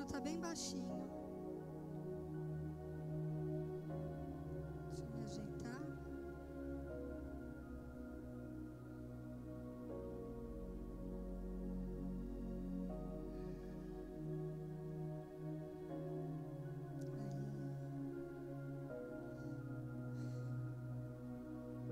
[0.00, 0.96] está bem baixinho.
[4.88, 5.82] Deixa eu me ajeitar.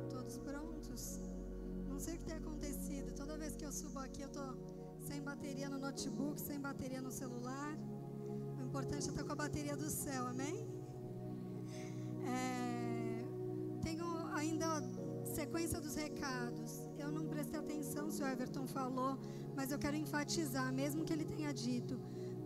[0.08, 1.20] Todos prontos?
[1.88, 3.14] Não sei o que tem acontecido.
[3.14, 4.44] Toda vez que eu subo aqui, eu tô
[5.08, 7.76] sem bateria no notebook, sem bateria no celular.
[8.70, 10.56] Importante é estar com a bateria do céu, amém?
[12.24, 13.24] É,
[13.82, 14.80] tenho ainda
[15.24, 16.88] sequência dos recados.
[16.96, 19.18] Eu não prestei atenção se o Everton falou,
[19.56, 21.98] mas eu quero enfatizar, mesmo que ele tenha dito.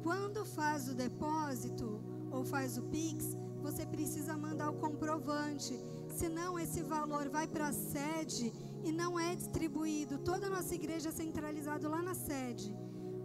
[0.03, 5.79] Quando faz o depósito ou faz o Pix, você precisa mandar o comprovante.
[6.09, 8.51] Senão esse valor vai para a sede
[8.83, 10.17] e não é distribuído.
[10.21, 12.75] Toda a nossa igreja é centralizado lá na sede.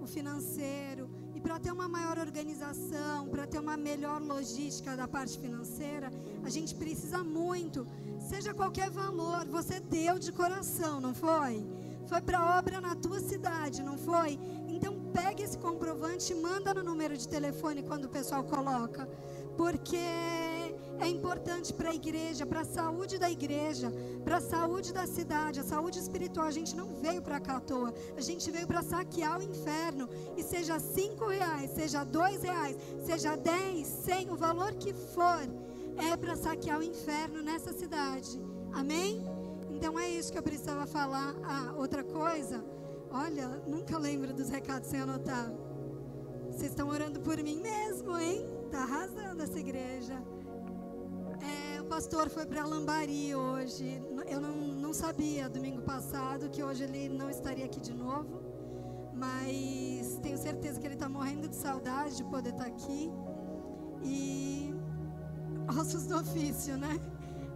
[0.02, 1.09] O financeiro.
[1.39, 6.12] E para ter uma maior organização, para ter uma melhor logística da parte financeira,
[6.43, 7.87] a gente precisa muito.
[8.20, 11.65] Seja qualquer valor, você deu de coração, não foi?
[12.07, 14.37] Foi para obra na tua cidade, não foi?
[14.68, 19.07] Então pegue esse comprovante e manda no número de telefone quando o pessoal coloca.
[19.55, 19.96] Porque
[21.00, 23.92] é importante para a igreja, para a saúde da igreja,
[24.24, 26.46] para a saúde da cidade, a saúde espiritual.
[26.46, 30.10] A gente não veio para cá à toa, a gente veio para saquear o inferno.
[30.38, 35.42] E seja cinco reais, seja dois reais, seja dez, cem, o valor que for,
[35.98, 38.40] é para saquear o inferno nessa cidade.
[38.74, 39.24] Amém?
[39.70, 41.34] Então é isso que eu precisava falar.
[41.44, 42.64] Ah, outra coisa,
[43.12, 45.52] olha, nunca lembro dos recados sem anotar.
[46.52, 48.46] Vocês estão orando por mim mesmo, hein?
[48.70, 50.22] Tá arrasando essa igreja.
[51.90, 53.99] Pastor foi para Lambari hoje.
[54.27, 58.43] Eu não, não sabia domingo passado que hoje ele não estaria aqui de novo.
[59.12, 63.12] Mas tenho certeza que ele está morrendo de saudade de poder estar tá aqui.
[64.03, 64.72] E
[65.68, 67.00] ossos do ofício, né?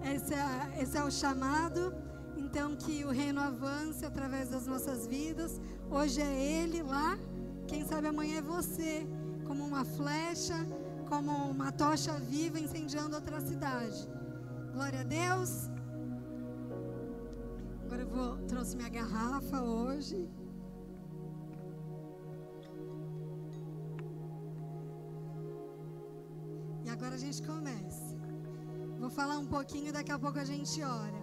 [0.04, 1.94] Esse é, esse é o chamado.
[2.36, 5.62] Então que o reino avance através das nossas vidas.
[5.92, 7.20] Hoje é ele lá.
[7.68, 9.08] Quem sabe amanhã é você,
[9.46, 10.56] como uma flecha
[11.14, 14.08] como uma tocha viva incendiando outra cidade.
[14.74, 15.70] Glória a Deus.
[17.84, 20.28] Agora eu vou trouxe minha garrafa hoje.
[26.84, 28.18] E agora a gente começa.
[29.00, 31.22] Vou falar um pouquinho, daqui a pouco a gente ora.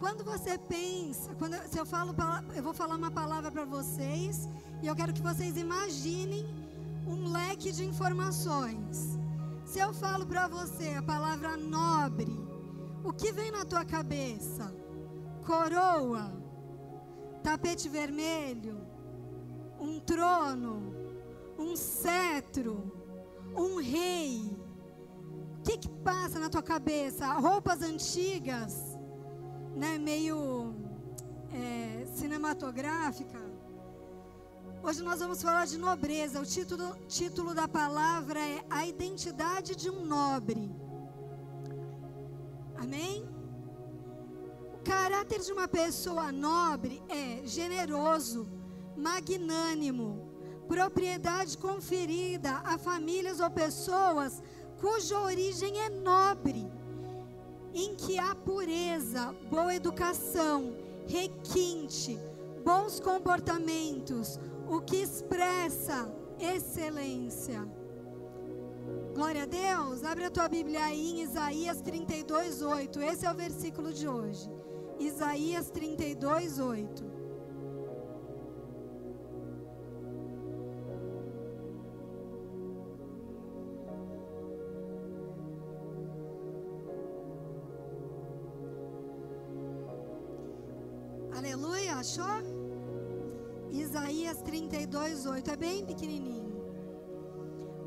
[0.00, 2.12] Quando você pensa, quando eu, se eu falo,
[2.56, 4.48] eu vou falar uma palavra para vocês
[4.82, 6.44] e eu quero que vocês imaginem
[7.06, 9.16] um leque de informações.
[9.64, 12.49] Se eu falo para você a palavra nobre,
[13.04, 14.74] o que vem na tua cabeça?
[15.44, 16.32] Coroa,
[17.42, 18.80] tapete vermelho,
[19.78, 20.94] um trono,
[21.58, 22.92] um cetro,
[23.56, 24.56] um rei.
[25.58, 27.32] O que, que passa na tua cabeça?
[27.34, 28.98] Roupas antigas,
[29.74, 30.74] né, meio
[31.52, 33.38] é, cinematográfica.
[34.82, 36.40] Hoje nós vamos falar de nobreza.
[36.40, 40.74] O título, título da palavra é A Identidade de um Nobre.
[42.80, 43.28] Amém?
[44.72, 48.48] O caráter de uma pessoa nobre é generoso,
[48.96, 50.32] magnânimo,
[50.66, 54.42] propriedade conferida a famílias ou pessoas
[54.80, 56.66] cuja origem é nobre,
[57.74, 60.74] em que há pureza, boa educação,
[61.06, 62.18] requinte,
[62.64, 67.79] bons comportamentos, o que expressa excelência.
[69.20, 70.02] Glória a Deus.
[70.02, 73.02] Abre a tua Bíblia aí em Isaías 32, 8.
[73.02, 74.50] Esse é o versículo de hoje.
[74.98, 77.04] Isaías 32, 8.
[91.36, 92.24] Aleluia, achou?
[93.70, 95.50] Isaías 32, 8.
[95.50, 96.49] É bem pequenininho.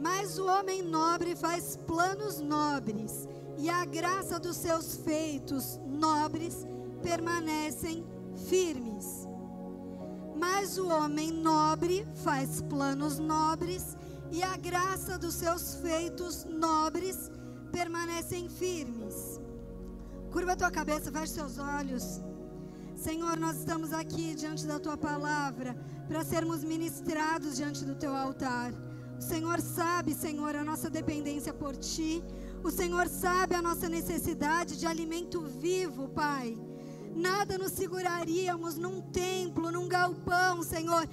[0.03, 3.25] Mas o homem nobre faz planos nobres,
[3.57, 6.67] e a graça dos seus feitos nobres
[7.01, 8.05] permanecem
[8.49, 9.25] firmes.
[10.35, 13.95] Mas o homem nobre faz planos nobres,
[14.29, 17.31] e a graça dos seus feitos nobres
[17.71, 19.39] permanecem firmes.
[20.33, 22.19] Curva a tua cabeça, feche seus olhos.
[22.93, 25.77] Senhor, nós estamos aqui diante da tua palavra
[26.09, 28.73] para sermos ministrados diante do teu altar.
[29.23, 32.21] O Senhor sabe, Senhor, a nossa dependência por ti.
[32.61, 36.57] O Senhor sabe a nossa necessidade de alimento vivo, Pai.
[37.15, 41.07] nada nos seguraríamos num templo, num galpão, Senhor,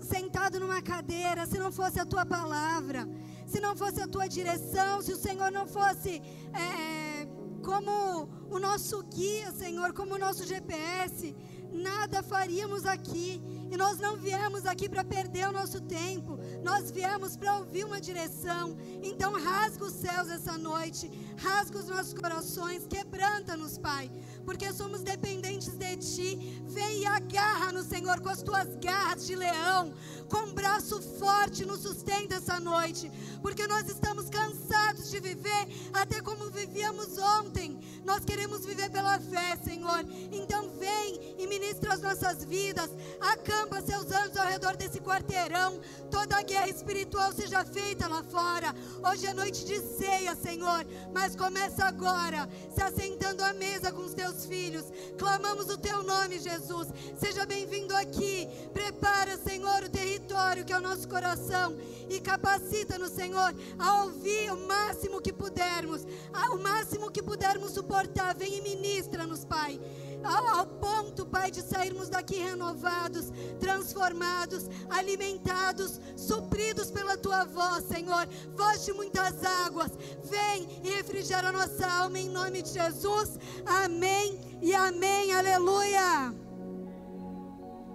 [0.00, 3.06] sentado numa cadeira, se não fosse a tua palavra,
[3.46, 6.22] se não fosse a tua direção, se o Senhor não fosse
[6.54, 7.26] é,
[7.62, 11.36] como o nosso guia, Senhor, como o nosso GPS,
[11.70, 13.42] nada faríamos aqui.
[13.70, 18.00] E nós não viemos aqui para perder o nosso tempo, nós viemos para ouvir uma
[18.00, 18.76] direção.
[19.02, 21.08] Então, rasga os céus essa noite,
[21.42, 24.10] rasga os nossos corações, quebranta-nos, Pai,
[24.44, 26.62] porque somos dependentes de Ti.
[26.66, 29.92] Vem e agarra no Senhor com as tuas garras de leão,
[30.28, 33.10] com um braço forte, nos sustenta essa noite,
[33.42, 37.80] porque nós estamos cansados de viver até como vivíamos ontem.
[38.04, 40.04] Nós queremos viver pela fé, Senhor.
[40.30, 42.90] Então, vem e ministra as nossas vidas,
[43.20, 45.80] acampa acampa seus anjos ao redor desse quarteirão.
[46.10, 48.74] Toda a guerra espiritual seja feita lá fora.
[49.02, 50.84] Hoje é noite de ceia, Senhor.
[51.14, 54.84] Mas começa agora, se assentando à mesa com os teus filhos.
[55.18, 56.88] Clamamos o teu nome, Jesus.
[57.18, 58.48] Seja bem-vindo aqui.
[58.72, 61.76] Prepara, Senhor, o território que é o nosso coração.
[62.08, 66.06] E capacita-nos, Senhor, a ouvir o máximo que pudermos.
[66.52, 68.34] O máximo que pudermos suportar.
[68.36, 69.80] Vem e ministra-nos, Pai
[70.24, 78.28] ao, ao ponto, Pai, de sairmos daqui renovados, transformados, alimentados, supridos pela tua voz, Senhor.
[78.56, 79.90] Voz de muitas águas,
[80.24, 83.38] vem e refrigera a nossa alma em nome de Jesus.
[83.66, 85.32] Amém e amém.
[85.32, 86.34] Aleluia.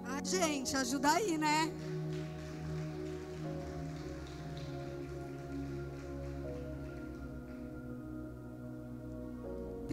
[0.04, 1.72] Ah, gente, ajuda aí, né?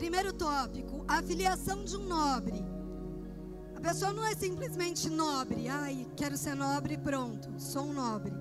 [0.03, 2.61] Primeiro tópico, a filiação de um nobre.
[3.73, 8.33] A pessoa não é simplesmente nobre, ai, quero ser nobre, pronto, sou um nobre.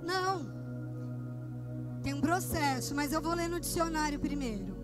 [0.00, 0.46] Não.
[2.04, 4.76] Tem um processo, mas eu vou ler no dicionário primeiro.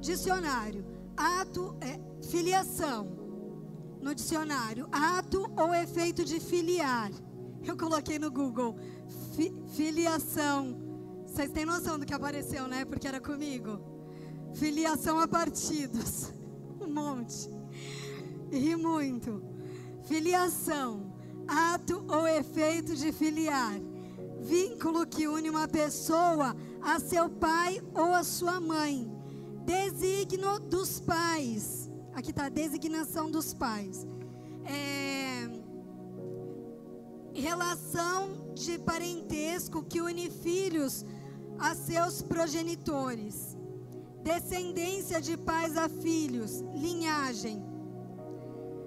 [0.00, 0.84] Dicionário,
[1.16, 3.06] ato é filiação.
[4.00, 7.12] No dicionário, ato ou efeito de filiar.
[7.62, 8.76] Eu coloquei no Google
[9.36, 10.76] fi, filiação.
[11.24, 12.84] Vocês têm noção do que apareceu, né?
[12.84, 13.89] Porque era comigo.
[14.54, 16.32] Filiação a partidos.
[16.80, 17.50] Um monte.
[18.50, 19.42] Ri muito.
[20.04, 21.12] Filiação.
[21.46, 23.78] Ato ou efeito de filiar.
[24.40, 29.12] Vínculo que une uma pessoa a seu pai ou a sua mãe.
[29.64, 31.90] Designo dos pais.
[32.14, 34.06] Aqui está designação dos pais.
[34.64, 35.48] É,
[37.34, 41.04] relação de parentesco que une filhos
[41.58, 43.49] a seus progenitores
[44.22, 47.62] descendência de pais a filhos, linhagem.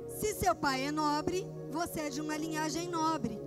[0.10, 3.40] Se seu pai é nobre, você é de uma linhagem nobre.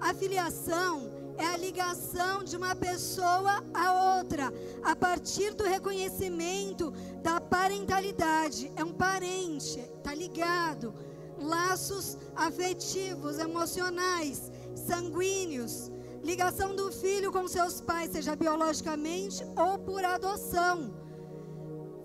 [0.00, 4.52] A filiação é a ligação de uma pessoa a outra,
[4.82, 6.92] a partir do reconhecimento
[7.22, 8.70] da parentalidade.
[8.76, 10.94] É um parente, está ligado.
[11.38, 15.90] Laços afetivos, emocionais, sanguíneos.
[16.22, 20.92] Ligação do filho com seus pais, seja biologicamente ou por adoção.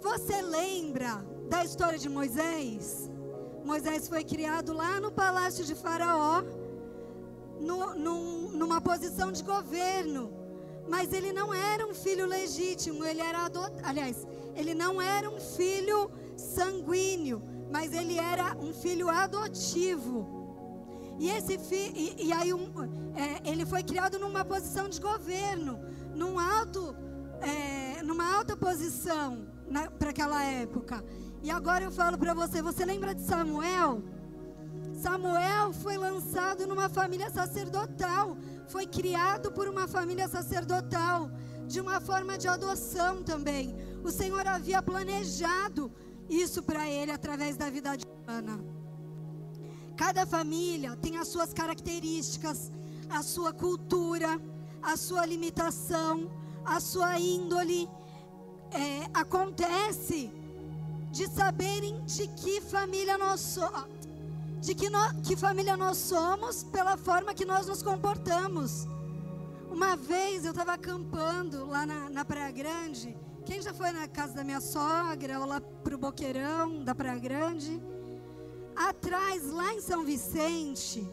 [0.06, 3.10] Você lembra da história de Moisés?
[3.64, 6.44] Moisés foi criado lá no palácio de Faraó,
[7.60, 10.32] no, num, numa posição de governo.
[10.88, 13.82] Mas ele não era um filho legítimo, ele era adotado.
[13.84, 17.42] Aliás, ele não era um filho sanguíneo,
[17.72, 20.16] mas ele era um filho adotivo.
[21.18, 22.72] E esse fi, e, e aí um,
[23.16, 25.80] é, ele foi criado numa posição de governo,
[26.14, 26.96] num alto,
[27.42, 29.55] é, numa alta posição
[30.00, 31.04] para aquela época.
[31.44, 34.04] E agora eu falo para você: você lembra de Samuel?
[34.94, 41.30] Samuel foi lançado numa família sacerdotal, foi criado por uma família sacerdotal,
[41.68, 43.76] de uma forma de adoção também.
[44.04, 45.92] O Senhor havia planejado
[46.30, 48.60] isso para ele através da vida de Ana.
[49.96, 52.72] Cada família tem as suas características,
[53.10, 54.40] a sua cultura,
[54.82, 56.30] a sua limitação,
[56.66, 57.90] a sua índole
[58.76, 60.32] é, acontece
[61.12, 63.86] de saberem de que família nós somos,
[64.60, 68.86] de que, no, que família nós somos pela forma que nós nos comportamos.
[69.72, 73.16] Uma vez eu estava acampando lá na, na Praia Grande.
[73.46, 77.82] Quem já foi na casa da minha sogra ou lá pro Boqueirão da Praia Grande?
[78.76, 81.08] Atrás, lá em São Vicente,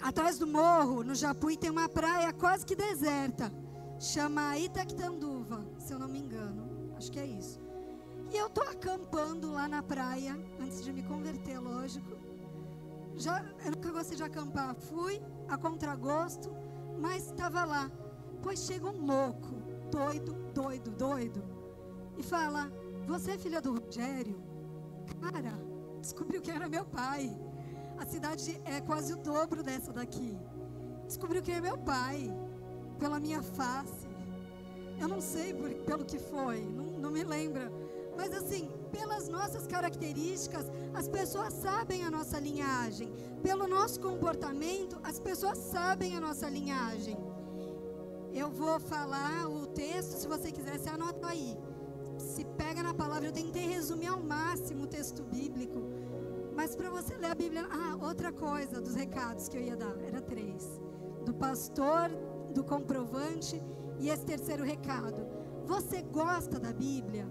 [0.00, 3.52] atrás do morro, no Japuí, tem uma praia quase que deserta.
[3.98, 6.94] Chama Itactanduva, se eu não me engano.
[6.96, 7.60] Acho que é isso.
[8.32, 12.16] E eu tô acampando lá na praia, antes de me converter, lógico.
[13.14, 14.74] Já, eu nunca gostei de acampar.
[14.74, 16.50] Fui a contragosto,
[16.98, 17.90] mas estava lá.
[18.42, 19.54] Pois chega um louco,
[19.90, 21.44] doido, doido, doido,
[22.16, 22.72] e fala:
[23.06, 24.42] Você é filha do Rogério?
[25.20, 25.60] Cara,
[26.00, 27.30] descobriu quem era meu pai.
[27.98, 30.36] A cidade é quase o dobro dessa daqui.
[31.06, 32.32] Descobriu quem é meu pai,
[32.98, 34.13] pela minha face.
[35.00, 37.70] Eu não sei por, pelo que foi, não, não me lembra.
[38.16, 43.12] Mas assim, pelas nossas características, as pessoas sabem a nossa linhagem.
[43.42, 47.16] Pelo nosso comportamento, as pessoas sabem a nossa linhagem.
[48.32, 51.56] Eu vou falar o texto, se você quiser, você anota aí.
[52.18, 55.82] Se pega na palavra, eu tentei resumir ao máximo o texto bíblico.
[56.54, 57.66] Mas para você ler a Bíblia.
[57.70, 59.96] Ah, outra coisa dos recados que eu ia dar.
[60.04, 60.80] Era três:
[61.24, 62.10] do pastor,
[62.52, 63.60] do comprovante
[63.98, 65.26] e esse terceiro recado.
[65.66, 67.26] Você gosta da Bíblia?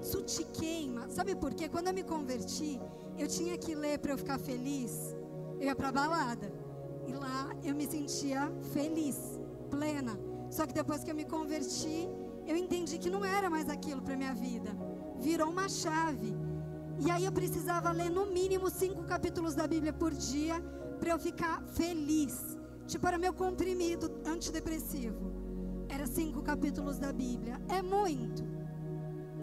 [0.00, 1.08] Isso te queima.
[1.08, 1.68] Sabe por quê?
[1.68, 2.80] Quando eu me converti,
[3.16, 5.16] eu tinha que ler para eu ficar feliz.
[5.58, 6.52] Eu ia para balada.
[7.06, 9.16] E lá eu me sentia feliz,
[9.70, 10.18] plena.
[10.50, 12.08] Só que depois que eu me converti,
[12.46, 14.70] eu entendi que não era mais aquilo para minha vida.
[15.18, 16.34] Virou uma chave.
[16.98, 20.60] E aí eu precisava ler no mínimo cinco capítulos da Bíblia por dia
[21.00, 22.58] para eu ficar feliz.
[22.86, 25.41] Tipo, era meu comprimido antidepressivo.
[25.92, 27.60] Era cinco capítulos da Bíblia.
[27.68, 28.42] É muito.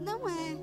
[0.04, 0.58] Não é.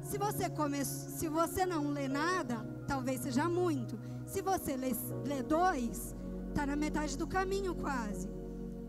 [0.00, 2.56] Se você come, se você não lê nada,
[2.88, 3.96] talvez seja muito.
[4.26, 4.90] Se você lê,
[5.24, 6.16] lê dois,
[6.48, 8.28] está na metade do caminho quase.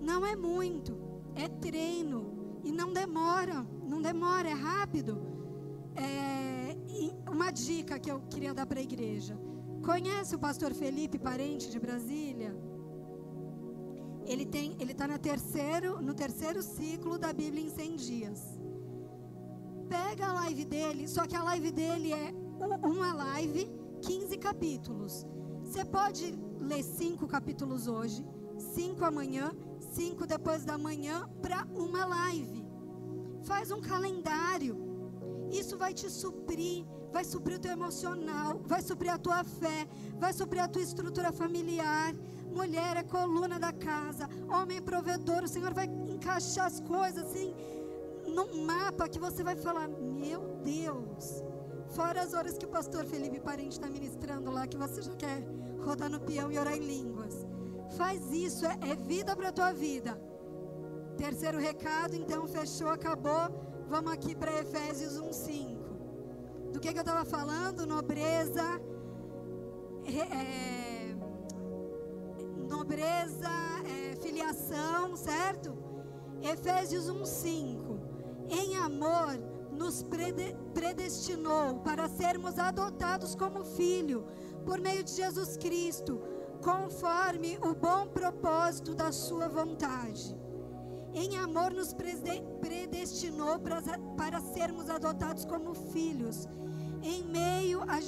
[0.01, 0.97] Não é muito.
[1.35, 2.59] É treino.
[2.63, 3.63] E não demora.
[3.87, 5.21] Não demora, é rápido.
[5.95, 6.75] É,
[7.31, 9.37] uma dica que eu queria dar para a igreja.
[9.85, 12.55] Conhece o pastor Felipe, parente de Brasília?
[14.25, 18.60] Ele tem, ele está no terceiro, no terceiro ciclo da Bíblia em 100 dias.
[19.89, 22.34] Pega a live dele, só que a live dele é
[22.82, 23.70] uma live,
[24.01, 25.25] 15 capítulos.
[25.63, 28.25] Você pode ler cinco capítulos hoje,
[28.58, 32.65] cinco amanhã, cinco depois da manhã para uma live.
[33.44, 34.77] Faz um calendário.
[35.51, 39.88] Isso vai te suprir, vai suprir o teu emocional, vai suprir a tua fé,
[40.18, 42.15] vai suprir a tua estrutura familiar
[42.53, 45.43] mulher é coluna da casa, homem é provedor.
[45.43, 47.53] O Senhor vai encaixar as coisas assim
[48.27, 51.43] num mapa que você vai falar: Meu Deus.
[51.89, 55.43] Fora as horas que o pastor Felipe Parente está ministrando lá, que você já quer
[55.79, 57.45] rodar no peão e orar em línguas.
[57.98, 60.19] Faz isso, é, é vida para a tua vida.
[61.17, 63.43] Terceiro recado, então, fechou, acabou.
[63.88, 66.72] Vamos aqui para Efésios 1,5.
[66.72, 67.86] Do que, que eu estava falando?
[67.86, 68.81] Nobreza.
[70.05, 70.92] É,
[72.74, 73.53] nobreza,
[73.86, 75.70] é, filiação, certo?
[76.42, 78.00] Efésios 1:5.
[78.50, 79.32] Em amor
[79.72, 80.03] nos
[80.74, 84.25] predestinou para sermos adotados como filho
[84.65, 86.13] por meio de Jesus Cristo,
[86.70, 90.36] conforme o bom propósito da sua vontade.
[91.13, 91.92] Em amor nos
[92.62, 93.82] predestinou para,
[94.18, 96.48] para sermos adotados como filhos,
[97.03, 98.00] em meio a,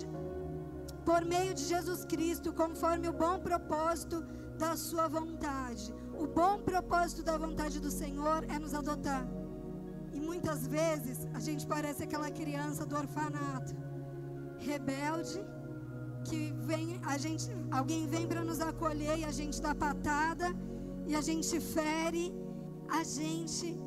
[1.04, 4.26] por meio de Jesus Cristo, conforme o bom propósito
[4.58, 5.94] da sua vontade.
[6.14, 9.28] O bom propósito da vontade do Senhor é nos adotar.
[10.14, 13.76] E muitas vezes a gente parece aquela criança do orfanato,
[14.58, 15.40] rebelde,
[16.24, 20.48] que vem, a gente, alguém vem para nos acolher e a gente dá patada
[21.06, 22.34] e a gente fere,
[22.90, 23.78] a gente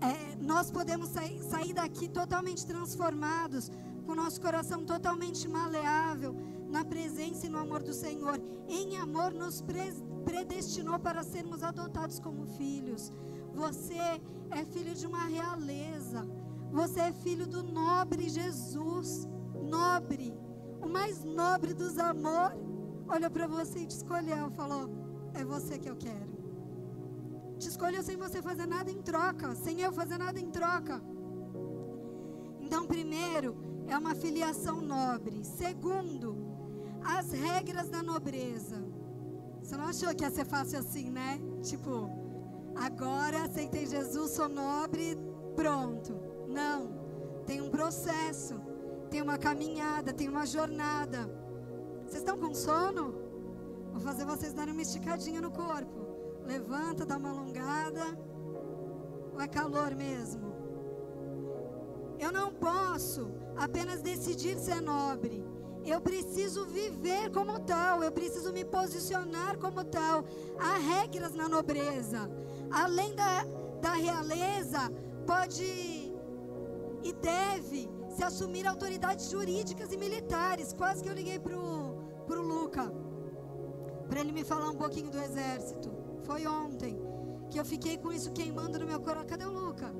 [0.00, 3.70] é, nós podemos sair, sair daqui totalmente transformados,
[4.04, 6.34] com o nosso coração totalmente maleável,
[6.76, 8.38] na presença e no amor do Senhor.
[8.68, 9.64] Em amor nos
[10.26, 13.10] predestinou para sermos adotados como filhos.
[13.54, 13.96] Você
[14.50, 16.26] é filho de uma realeza.
[16.70, 20.34] Você é filho do nobre Jesus, nobre,
[20.82, 22.52] o mais nobre dos amor.
[23.08, 24.90] Olha para você e te escolheu, falou:
[25.32, 26.36] "É você que eu quero".
[27.58, 31.00] Te escolheu sem você fazer nada em troca, sem eu fazer nada em troca.
[32.60, 33.56] Então, primeiro,
[33.86, 35.42] é uma filiação nobre.
[35.44, 36.35] Segundo,
[37.06, 38.82] as regras da nobreza.
[39.62, 41.40] Você não achou que ia ser fácil assim, né?
[41.62, 42.10] Tipo,
[42.74, 45.16] agora aceitei Jesus, sou nobre,
[45.54, 46.20] pronto.
[46.48, 47.44] Não.
[47.46, 48.60] Tem um processo,
[49.10, 51.30] tem uma caminhada, tem uma jornada.
[52.04, 53.14] Vocês estão com sono?
[53.92, 56.06] Vou fazer vocês darem uma esticadinha no corpo.
[56.44, 58.04] Levanta, dá uma alongada.
[59.32, 60.54] Ou é calor mesmo?
[62.18, 65.44] Eu não posso apenas decidir ser nobre.
[65.86, 70.24] Eu preciso viver como tal, eu preciso me posicionar como tal.
[70.58, 72.28] Há regras na nobreza.
[72.70, 73.44] Além da,
[73.80, 74.90] da realeza,
[75.24, 76.12] pode
[77.04, 80.72] e deve se assumir autoridades jurídicas e militares.
[80.72, 82.92] Quase que eu liguei para o Luca,
[84.08, 85.88] para ele me falar um pouquinho do exército.
[86.24, 86.98] Foi ontem
[87.48, 89.28] que eu fiquei com isso queimando no meu coração.
[89.28, 89.94] Cadê o Luca?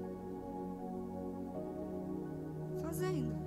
[2.82, 3.45] Fazendo.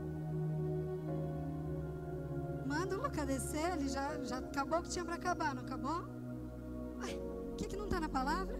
[3.29, 3.67] Descer?
[3.73, 6.01] Ele já, já acabou o que tinha para acabar, não acabou?
[7.51, 8.57] O que, que não está na palavra?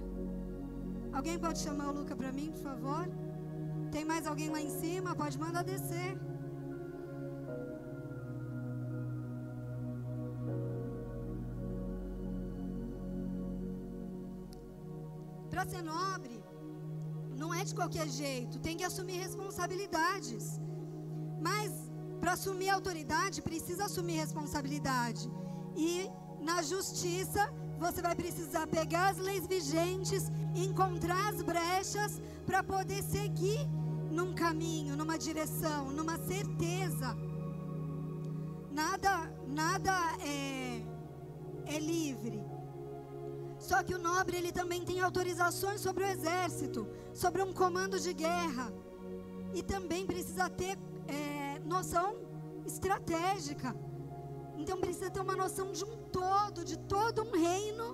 [1.17, 3.05] Alguém pode chamar o Luca para mim, por favor?
[3.91, 5.15] Tem mais alguém lá em cima?
[5.15, 6.11] Pode mandar descer.
[15.49, 16.35] Para ser nobre,
[17.41, 20.59] não é de qualquer jeito, tem que assumir responsabilidades.
[21.41, 21.88] Mas
[22.19, 25.29] para assumir autoridade, precisa assumir responsabilidade.
[25.75, 26.09] E
[26.39, 30.23] na justiça, você vai precisar pegar as leis vigentes,
[30.55, 33.59] encontrar as brechas para poder seguir
[34.11, 37.17] num caminho, numa direção, numa certeza.
[38.71, 40.83] Nada, nada é,
[41.65, 42.43] é livre.
[43.57, 48.13] Só que o nobre ele também tem autorizações sobre o exército, sobre um comando de
[48.13, 48.73] guerra.
[49.53, 52.09] E também precisa ter é, noção
[52.65, 53.75] estratégica.
[54.57, 57.87] Então precisa ter uma noção de um todo, de todo um reino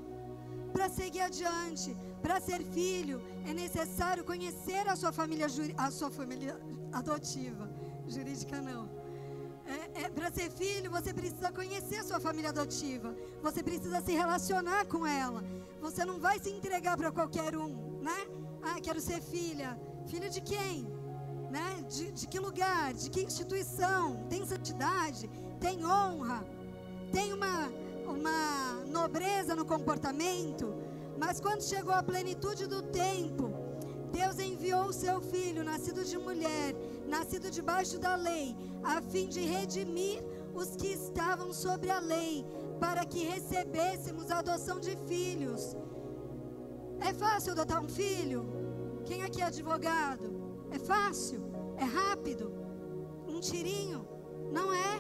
[0.74, 1.96] para seguir adiante.
[2.22, 6.60] Para ser filho, é necessário conhecer a sua família, a sua família
[6.92, 7.70] adotiva.
[8.08, 8.84] Jurídica não.
[9.68, 13.16] É, é, para ser filho, você precisa conhecer a sua família adotiva.
[13.42, 15.44] Você precisa se relacionar com ela.
[15.82, 18.20] Você não vai se entregar para qualquer um, né?
[18.64, 19.80] Ah, quero ser filha.
[20.08, 20.95] Filha de quem?
[21.56, 21.86] Né?
[21.88, 22.94] De, de que lugar?
[22.94, 24.26] De que instituição?
[24.32, 25.30] Tem santidade?
[25.58, 26.46] Tem honra?
[27.14, 27.72] Tem uma,
[28.06, 30.74] uma nobreza no comportamento?
[31.18, 33.54] Mas quando chegou a plenitude do tempo,
[34.12, 36.76] Deus enviou o seu filho, nascido de mulher,
[37.08, 40.22] nascido debaixo da lei, a fim de redimir
[40.54, 42.46] os que estavam sobre a lei,
[42.82, 45.74] para que recebêssemos a adoção de filhos.
[47.00, 48.46] É fácil adotar um filho?
[49.06, 50.36] Quem aqui é advogado?
[50.70, 51.45] É fácil?
[51.78, 52.54] É rápido?
[53.28, 54.08] Um tirinho?
[54.52, 55.00] Não é.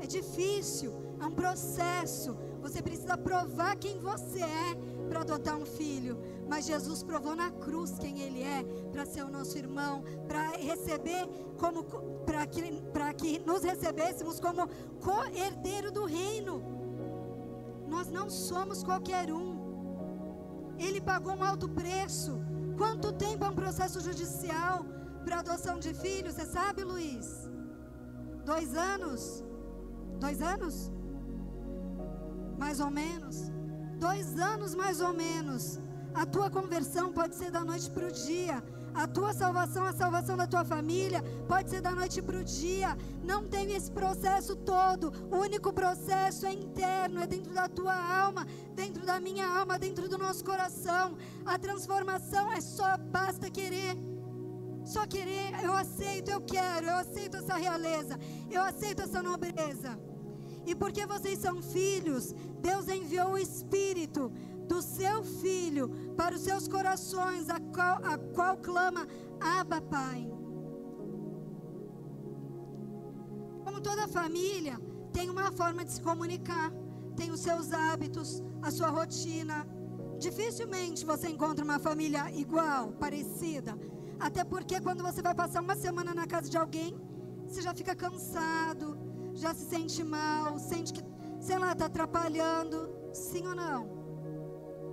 [0.00, 0.92] É difícil.
[1.20, 2.36] É um processo.
[2.62, 4.74] Você precisa provar quem você é
[5.08, 6.18] para adotar um filho.
[6.48, 11.28] Mas Jesus provou na cruz quem Ele é para ser o nosso irmão, para receber
[11.58, 11.84] como
[12.24, 12.62] para que,
[13.16, 14.68] que nos recebêssemos como
[15.00, 16.62] co-herdeiro do reino.
[17.88, 19.58] Nós não somos qualquer um.
[20.78, 22.40] Ele pagou um alto preço.
[22.78, 24.86] Quanto tempo é um processo judicial
[25.24, 26.34] para adoção de filhos?
[26.34, 27.48] Você sabe, Luiz?
[28.44, 29.44] Dois anos?
[30.18, 30.90] Dois anos?
[32.58, 33.50] Mais ou menos.
[33.98, 35.78] Dois anos mais ou menos.
[36.14, 38.62] A tua conversão pode ser da noite para o dia.
[38.92, 42.96] A tua salvação, a salvação da tua família, pode ser da noite para o dia.
[43.22, 45.12] Não tem esse processo todo.
[45.30, 50.08] O único processo é interno, é dentro da tua alma, dentro da minha alma, dentro
[50.08, 51.16] do nosso coração.
[51.46, 54.09] A transformação é só basta querer.
[54.84, 58.18] Só querer, eu aceito, eu quero, eu aceito essa realeza,
[58.50, 59.98] eu aceito essa nobreza.
[60.66, 64.30] E porque vocês são filhos, Deus enviou o Espírito
[64.66, 69.06] do seu Filho para os seus corações, a qual, a qual clama,
[69.40, 70.30] Abba, Pai.
[73.64, 74.78] Como toda família,
[75.12, 76.72] tem uma forma de se comunicar,
[77.16, 79.66] tem os seus hábitos, a sua rotina.
[80.18, 83.76] Dificilmente você encontra uma família igual, parecida.
[84.20, 86.94] Até porque quando você vai passar uma semana na casa de alguém,
[87.46, 88.98] você já fica cansado,
[89.32, 91.02] já se sente mal, sente que,
[91.40, 92.90] sei lá, está atrapalhando.
[93.12, 93.80] Sim ou não?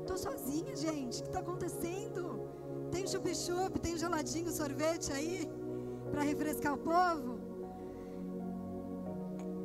[0.01, 1.19] Estou sozinha, gente.
[1.19, 2.49] O que está acontecendo?
[2.89, 5.47] Tem chup-chup, tem geladinho, sorvete aí
[6.09, 7.37] para refrescar o povo?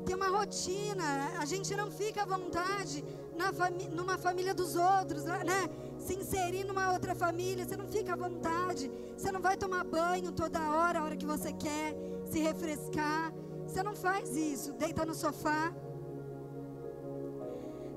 [0.04, 1.04] Tem uma rotina.
[1.38, 3.04] A gente não fica à vontade
[3.36, 3.52] na
[3.90, 5.68] numa família dos outros, né?
[6.06, 8.90] Se inserir numa outra família, você não fica à vontade.
[9.16, 11.94] Você não vai tomar banho toda hora, a hora que você quer,
[12.30, 13.32] se refrescar.
[13.66, 14.72] Você não faz isso.
[14.72, 15.72] Deita no sofá.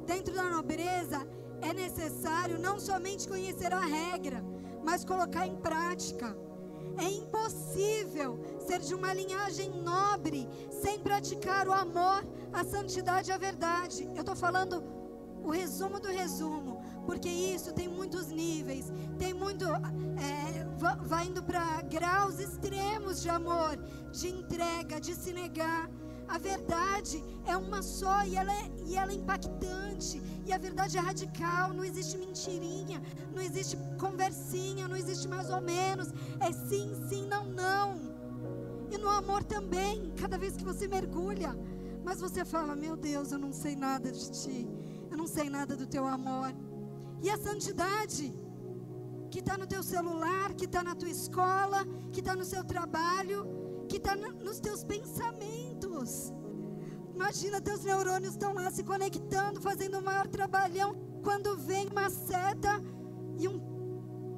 [0.05, 1.27] Dentro da nobreza
[1.61, 4.43] é necessário não somente conhecer a regra,
[4.83, 6.37] mas colocar em prática.
[6.97, 13.37] É impossível ser de uma linhagem nobre sem praticar o amor, a santidade e a
[13.37, 14.07] verdade.
[14.15, 14.83] Eu estou falando
[15.43, 16.74] o resumo do resumo,
[17.05, 19.65] porque isso tem muitos níveis, tem muito.
[19.65, 20.65] É,
[21.03, 23.77] vai indo para graus extremos de amor,
[24.11, 25.89] de entrega, de se negar.
[26.27, 30.21] A verdade é uma só e ela é, e ela é impactante.
[30.45, 31.71] E a verdade é radical.
[31.73, 33.01] Não existe mentirinha,
[33.33, 36.11] não existe conversinha, não existe mais ou menos.
[36.39, 38.15] É sim, sim, não, não.
[38.91, 41.55] E no amor também, cada vez que você mergulha,
[42.03, 44.67] mas você fala: Meu Deus, eu não sei nada de ti,
[45.11, 46.53] eu não sei nada do teu amor.
[47.21, 48.33] E a santidade,
[49.31, 53.85] que está no teu celular, que está na tua escola, que está no seu trabalho,
[53.89, 56.33] que está nos teus pensamentos.
[57.13, 60.93] Imagina, teus neurônios estão lá se conectando, fazendo o maior trabalhão.
[61.23, 62.81] Quando vem uma seta
[63.37, 63.57] e um,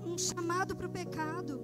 [0.06, 1.60] um chamado para o pecado,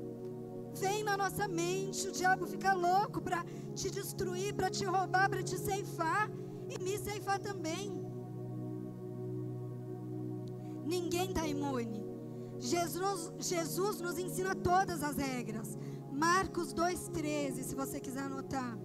[0.75, 3.45] vem na nossa mente, o diabo fica louco para
[3.75, 6.29] te destruir, para te roubar, para te ceifar
[6.67, 8.02] e me ceifar também.
[10.85, 12.03] Ninguém está imune.
[12.59, 15.77] Jesus, Jesus nos ensina todas as regras.
[16.11, 18.77] Marcos 2,13, se você quiser anotar.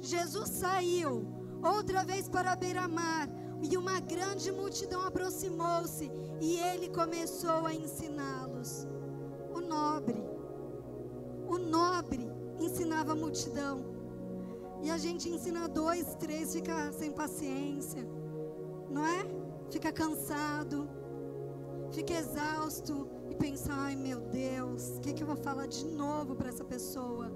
[0.00, 1.26] Jesus saiu
[1.62, 3.28] outra vez para a beira-mar
[3.62, 8.86] e uma grande multidão aproximou-se e ele começou a ensiná-los.
[9.52, 10.22] O nobre,
[11.48, 12.30] o nobre
[12.60, 13.84] ensinava a multidão.
[14.82, 18.06] E a gente ensina dois, três, fica sem paciência,
[18.88, 19.26] não é?
[19.70, 20.88] Fica cansado,
[21.92, 26.34] fica exausto e pensa: ai meu Deus, o que, que eu vou falar de novo
[26.34, 27.32] para essa pessoa?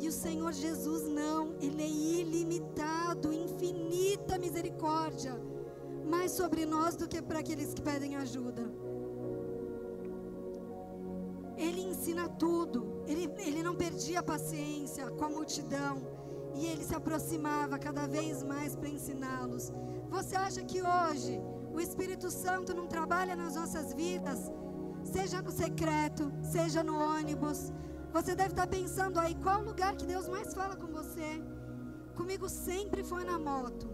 [0.00, 5.40] E o Senhor Jesus não, Ele é ilimitado, infinita misericórdia,
[6.04, 8.70] mais sobre nós do que para aqueles que pedem ajuda.
[11.56, 16.02] Ele ensina tudo, ele, ele não perdia a paciência com a multidão
[16.54, 19.72] e ele se aproximava cada vez mais para ensiná-los.
[20.10, 21.40] Você acha que hoje
[21.74, 24.50] o Espírito Santo não trabalha nas nossas vidas,
[25.04, 27.72] seja no secreto, seja no ônibus,
[28.12, 31.42] você deve estar pensando aí, qual lugar que Deus mais fala com você?
[32.14, 33.90] Comigo sempre foi na moto.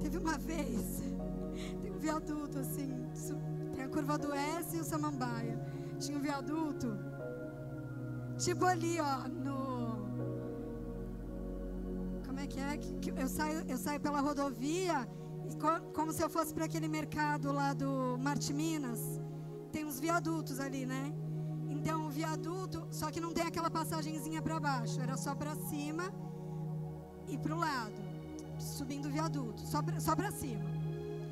[0.00, 1.02] Teve uma vez,
[1.82, 2.88] tem um viaduto assim,
[3.74, 5.58] tem a curva do S e o Samambaia.
[5.98, 6.96] Tinha um viaduto,
[8.38, 10.08] tipo ali, ó, no.
[12.24, 12.78] Como é que é?
[13.16, 15.06] Eu saio, eu saio pela rodovia,
[15.92, 19.20] como se eu fosse para aquele mercado lá do Marte Minas.
[19.72, 21.12] Tem uns viadutos ali, né?
[21.68, 26.12] Então, o viaduto, só que não tem aquela passagenzinha para baixo, era só para cima
[27.28, 27.94] e para o lado,
[28.58, 29.80] subindo o viaduto, só
[30.16, 30.64] para cima.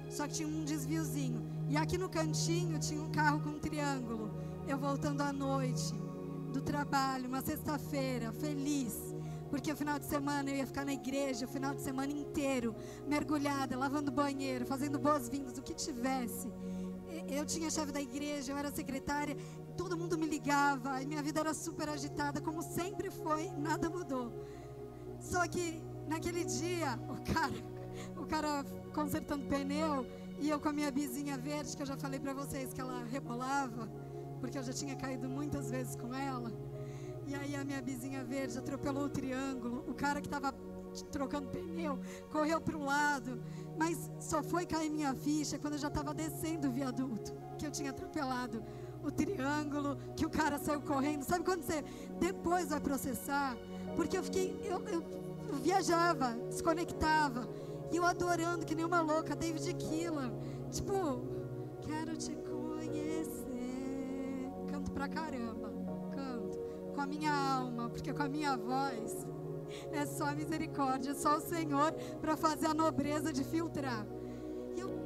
[0.08, 1.42] Só que tinha um desviozinho.
[1.68, 4.30] E aqui no cantinho tinha um carro com um triângulo.
[4.66, 5.92] Eu voltando à noite
[6.52, 9.07] do trabalho, uma sexta-feira, feliz.
[9.50, 12.74] Porque o final de semana eu ia ficar na igreja, o final de semana inteiro,
[13.06, 16.52] mergulhada, lavando banheiro, fazendo boas-vindas, o que tivesse.
[17.28, 19.36] Eu tinha a chave da igreja, eu era secretária,
[19.76, 24.32] todo mundo me ligava e minha vida era super agitada, como sempre foi, nada mudou.
[25.20, 27.54] Só que naquele dia, o cara,
[28.16, 30.06] o cara consertando pneu
[30.38, 33.04] e eu com a minha bizinha verde, que eu já falei para vocês que ela
[33.04, 33.88] rebolava,
[34.40, 36.52] porque eu já tinha caído muitas vezes com ela.
[37.28, 39.84] E aí a minha bizinha verde atropelou o triângulo.
[39.86, 40.50] O cara que estava
[41.12, 41.98] trocando pneu
[42.32, 43.38] correu para o lado,
[43.76, 47.70] mas só foi cair minha ficha quando eu já estava descendo o viaduto, que eu
[47.70, 48.64] tinha atropelado
[49.02, 51.22] o triângulo, que o cara saiu correndo.
[51.22, 51.84] Sabe quando você
[52.18, 53.54] depois vai processar?
[53.94, 55.04] Porque eu fiquei, eu, eu,
[55.62, 57.46] viajava, desconectava,
[57.92, 60.32] e eu adorando que nem uma louca, David Killer.
[60.70, 61.22] Tipo,
[61.82, 63.46] quero te conhecer.
[64.70, 65.67] Canto pra caramba,
[66.98, 69.24] com a minha alma, porque com a minha voz
[69.92, 74.04] é só misericórdia, é só o Senhor para fazer a nobreza de filtrar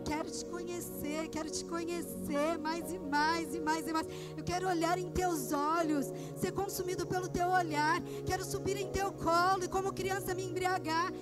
[0.05, 4.07] quero te conhecer, quero te conhecer mais e mais e mais e mais.
[4.37, 8.01] Eu quero olhar em teus olhos, ser consumido pelo teu olhar.
[8.27, 11.13] Quero subir em teu colo e, como criança, me embriagar.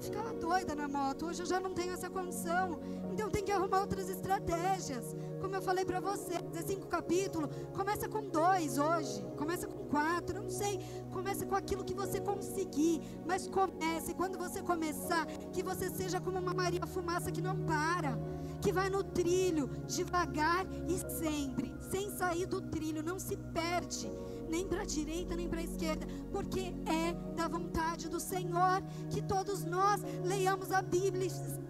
[0.00, 1.26] Ficava doida na moto.
[1.26, 2.78] Hoje eu já não tenho essa condição.
[3.12, 5.14] Então tem que arrumar outras estratégias.
[5.40, 7.50] Como eu falei para você, é cinco capítulos.
[7.72, 9.24] Começa com dois hoje.
[9.36, 10.42] Começa com quatro.
[10.42, 10.78] Não sei.
[11.12, 13.00] Começa com aquilo que você conseguir.
[13.26, 14.14] Mas comece.
[14.14, 18.18] Quando você começar, que você seja como uma Maria Fumaça que não para.
[18.60, 21.74] Que vai no trilho, devagar e sempre.
[21.90, 23.02] Sem sair do trilho.
[23.02, 24.10] Não se perde
[24.54, 29.20] nem para a direita nem para a esquerda, porque é da vontade do Senhor que
[29.20, 31.26] todos nós leiamos a Bíblia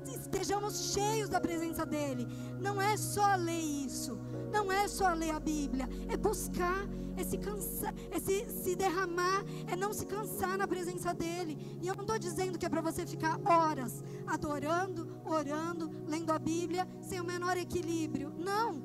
[0.06, 2.28] e estejamos cheios da presença dEle.
[2.60, 4.18] Não é só ler isso,
[4.52, 9.42] não é só ler a Bíblia, é buscar, é se cansar, é se, se derramar,
[9.66, 11.56] é não se cansar na presença dEle.
[11.80, 16.38] E eu não estou dizendo que é para você ficar horas adorando, orando, lendo a
[16.38, 18.30] Bíblia sem o menor equilíbrio.
[18.36, 18.83] Não.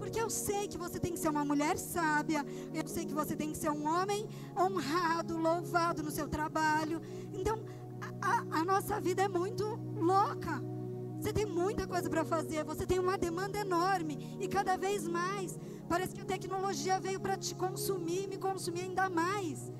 [0.00, 3.36] Porque eu sei que você tem que ser uma mulher sábia, eu sei que você
[3.36, 4.26] tem que ser um homem
[4.58, 7.02] honrado, louvado no seu trabalho.
[7.34, 7.62] Então,
[8.22, 10.62] a, a, nossa vida é muito louca.
[11.20, 15.58] Você tem muita coisa para fazer, você tem uma demanda enorme e cada vez mais.
[15.86, 19.70] Parece que a tecnologia veio para te consumir, me consumir ainda mais.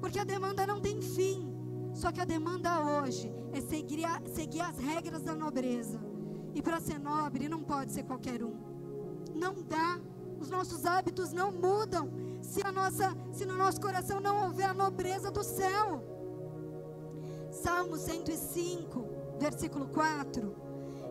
[0.00, 1.52] Porque a demanda não tem fim.
[1.94, 6.00] Só que a demanda hoje é seguir, a, seguir as regras da nobreza.
[6.52, 8.73] E para ser nobre não pode ser qualquer um
[9.44, 10.00] não dá.
[10.40, 14.74] Os nossos hábitos não mudam se a nossa, se no nosso coração não houver a
[14.74, 16.02] nobreza do céu.
[17.50, 19.06] Salmo 105,
[19.38, 20.54] versículo 4.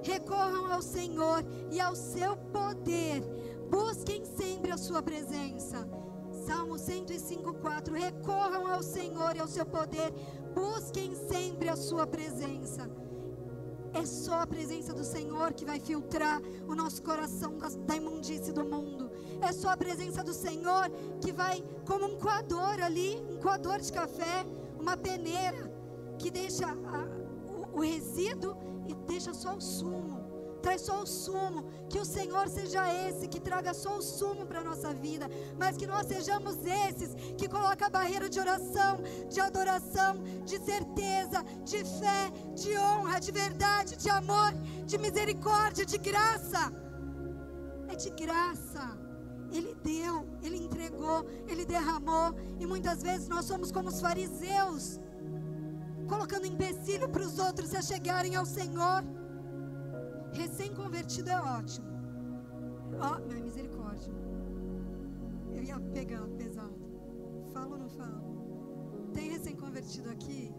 [0.03, 3.21] Recorram ao Senhor e ao seu poder,
[3.69, 5.87] busquem sempre a sua presença.
[6.45, 7.93] Salmo 105, 4.
[7.93, 10.11] Recorram ao Senhor e ao seu poder,
[10.53, 12.89] busquem sempre a sua presença.
[13.93, 18.65] É só a presença do Senhor que vai filtrar o nosso coração da, imundície do
[18.65, 19.11] mundo.
[19.41, 20.89] É só a presença do Senhor
[21.21, 24.45] que vai, como um coador ali, um coador de café,
[24.79, 25.71] uma peneira,
[26.17, 28.55] que deixa a, o, o resíduo
[28.87, 30.22] e deixa só o sumo
[30.63, 31.61] traz só o sumo.
[31.91, 35.27] Que o Senhor seja esse que traga só o sumo para a nossa vida,
[35.59, 38.93] mas que nós sejamos esses que coloca a barreira de oração,
[39.29, 40.11] de adoração,
[40.49, 42.23] de certeza, de fé,
[42.55, 44.51] de honra, de verdade, de amor,
[44.85, 46.63] de misericórdia, de graça.
[47.89, 48.85] É de graça.
[49.51, 54.99] Ele deu, ele entregou, ele derramou, e muitas vezes nós somos como os fariseus,
[56.07, 59.03] colocando empecilho para os outros se chegarem ao Senhor.
[60.33, 61.87] Recém-convertido é ótimo.
[62.99, 64.11] Ó, oh, minha misericórdia.
[65.53, 66.75] Eu ia pegar pesado.
[67.53, 69.11] Falo ou não falo?
[69.13, 70.53] Tem recém-convertido aqui?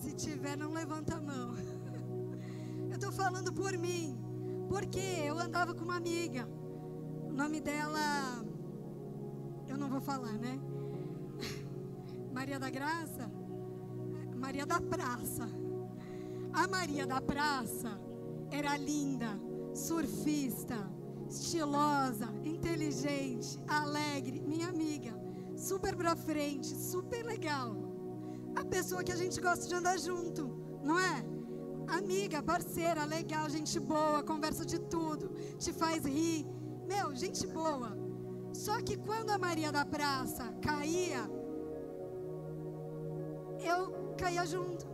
[0.00, 1.54] Se tiver, não levanta a mão.
[2.88, 4.16] Eu estou falando por mim.
[4.68, 6.48] Porque eu andava com uma amiga.
[7.28, 8.44] O nome dela.
[9.68, 10.60] Eu não vou falar, né?
[12.32, 13.30] Maria da Graça.
[14.36, 15.63] Maria da Praça.
[16.54, 18.00] A Maria da Praça
[18.48, 19.26] era linda,
[19.74, 20.88] surfista,
[21.28, 25.12] estilosa, inteligente, alegre, minha amiga,
[25.56, 27.74] super pra frente, super legal.
[28.54, 30.46] A pessoa que a gente gosta de andar junto,
[30.80, 31.26] não é?
[31.88, 36.46] Amiga, parceira, legal, gente boa, conversa de tudo, te faz rir.
[36.86, 37.98] Meu, gente boa.
[38.52, 41.28] Só que quando a Maria da Praça caía,
[43.58, 44.93] eu caía junto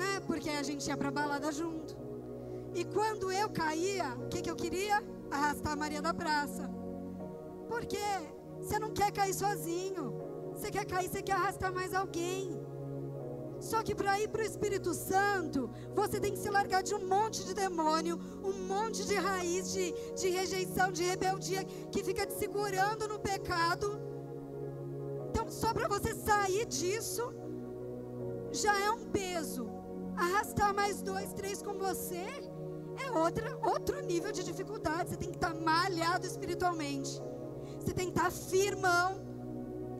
[0.00, 0.20] né?
[0.26, 1.92] Porque a gente ia pra balada junto.
[2.74, 4.96] E quando eu caía, o que, que eu queria?
[5.30, 6.64] Arrastar a Maria da Praça.
[7.68, 8.04] Porque
[8.60, 10.04] você não quer cair sozinho.
[10.54, 12.58] Você quer cair, você quer arrastar mais alguém.
[13.70, 17.06] Só que para ir para o Espírito Santo, você tem que se largar de um
[17.06, 19.86] monte de demônio, um monte de raiz de,
[20.20, 24.00] de rejeição, de rebeldia, que fica te segurando no pecado.
[25.28, 27.22] Então, só para você sair disso,
[28.50, 29.79] já é um peso
[30.20, 32.26] arrastar mais dois, três com você
[33.04, 35.10] é outra, outro nível de dificuldade.
[35.10, 37.10] Você tem que estar malhado espiritualmente.
[37.78, 39.08] Você tem que estar firmão,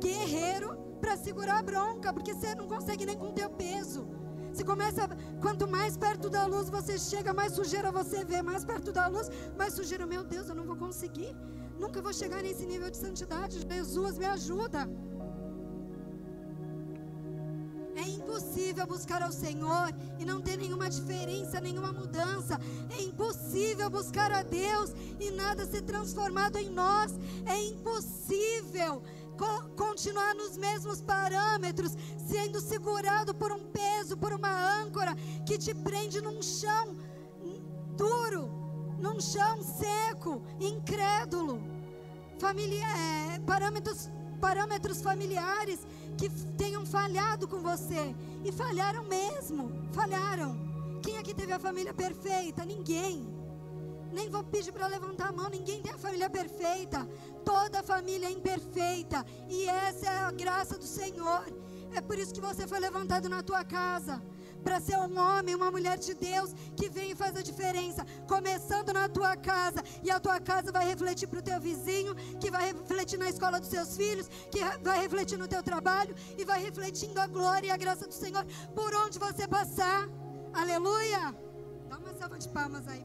[0.00, 4.06] guerreiro, para segurar a bronca, porque você não consegue nem com o teu peso.
[4.52, 5.08] Você começa,
[5.40, 8.42] quanto mais perto da luz você chega, mais sujeira você vê.
[8.42, 10.06] Mais perto da luz, mais sujeira.
[10.06, 11.34] Meu Deus, eu não vou conseguir.
[11.78, 13.66] Nunca vou chegar nesse nível de santidade.
[13.66, 14.88] Jesus, me ajuda.
[18.50, 22.58] Impossível buscar ao Senhor e não ter nenhuma diferença, nenhuma mudança.
[22.90, 27.12] É impossível buscar a Deus e nada ser transformado em nós.
[27.46, 29.02] É impossível
[29.38, 35.14] co continuar nos mesmos parâmetros, sendo segurado por um peso, por uma âncora
[35.46, 36.96] que te prende num chão
[37.96, 38.50] duro,
[38.98, 41.62] num chão seco, incrédulo.
[42.38, 44.10] Família, é, parâmetros,
[44.40, 45.80] parâmetros familiares
[46.16, 48.14] que tenham falhado com você.
[48.44, 49.70] E falharam mesmo.
[49.92, 50.50] Falharam.
[51.02, 52.64] Quem aqui teve a família perfeita?
[52.64, 53.28] Ninguém.
[54.12, 55.48] Nem vou pedir para levantar a mão.
[55.48, 57.08] Ninguém tem a família perfeita.
[57.44, 59.24] Toda família é imperfeita.
[59.48, 61.44] E essa é a graça do Senhor.
[61.94, 64.20] É por isso que você foi levantado na tua casa
[64.60, 68.92] para ser um homem, uma mulher de Deus que vem e faz a diferença, começando
[68.92, 72.72] na tua casa, e a tua casa vai refletir para o teu vizinho, que vai
[72.72, 77.20] refletir na escola dos seus filhos, que vai refletir no teu trabalho e vai refletindo
[77.20, 78.44] a glória e a graça do Senhor
[78.74, 80.08] por onde você passar.
[80.52, 81.34] Aleluia!
[81.88, 83.04] Dá uma salva de palmas aí.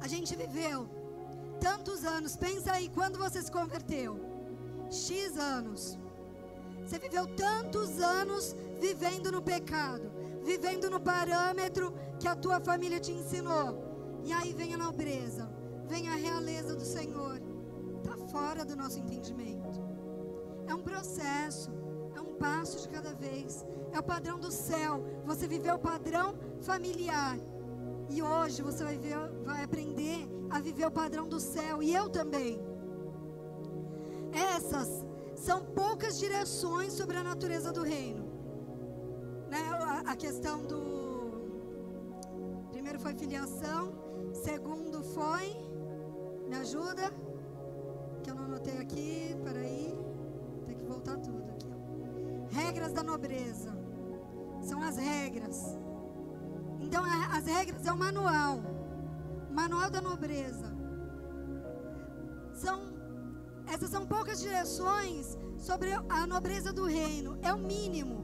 [0.00, 1.03] A gente viveu
[1.60, 2.36] tantos anos.
[2.36, 4.20] Pensa aí, quando você se converteu?
[4.90, 5.98] X anos.
[6.84, 10.10] Você viveu tantos anos vivendo no pecado,
[10.42, 13.82] vivendo no parâmetro que a tua família te ensinou.
[14.22, 15.50] E aí vem a nobreza,
[15.86, 17.40] vem a realeza do Senhor.
[17.98, 19.82] Está fora do nosso entendimento.
[20.66, 21.70] É um processo,
[22.14, 23.64] é um passo de cada vez.
[23.92, 25.04] É o padrão do céu.
[25.24, 27.38] Você viveu o padrão familiar.
[28.10, 32.08] E hoje você vai, ver, vai aprender a viver o padrão do céu, e eu
[32.08, 32.60] também.
[34.32, 38.24] Essas são poucas direções sobre a natureza do reino.
[39.48, 39.60] Né?
[39.70, 40.82] A, a questão do.
[42.70, 43.92] Primeiro foi filiação,
[44.32, 45.56] segundo foi
[46.48, 47.12] Me ajuda?
[48.22, 49.96] Que eu não anotei aqui, peraí.
[50.66, 51.68] Tem que voltar tudo aqui.
[52.50, 53.72] Regras da nobreza.
[54.62, 55.76] São as regras.
[56.84, 57.02] Então,
[57.36, 58.62] as regras é o manual.
[59.50, 60.68] Manual da nobreza.
[62.52, 62.78] São,
[63.66, 67.38] essas são poucas direções sobre a nobreza do reino.
[67.42, 68.16] É o mínimo.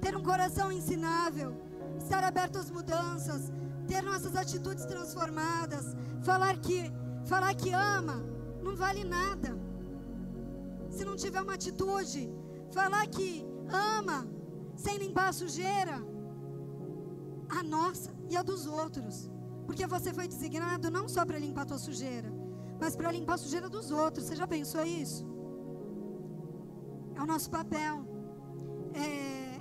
[0.00, 1.54] Ter um coração ensinável,
[1.98, 3.52] estar aberto às mudanças,
[3.86, 6.90] ter nossas atitudes transformadas, falar que
[7.26, 8.24] falar que ama
[8.62, 9.58] não vale nada.
[10.90, 12.32] Se não tiver uma atitude,
[12.72, 14.26] falar que ama
[14.74, 16.02] sem limpar a sujeira,
[17.58, 19.30] a nossa e a dos outros.
[19.66, 22.32] Porque você foi designado não só para limpar a tua sujeira,
[22.80, 24.26] mas para limpar a sujeira dos outros.
[24.26, 25.24] Você já pensou isso?
[27.16, 27.94] É o nosso papel.
[28.94, 29.60] É,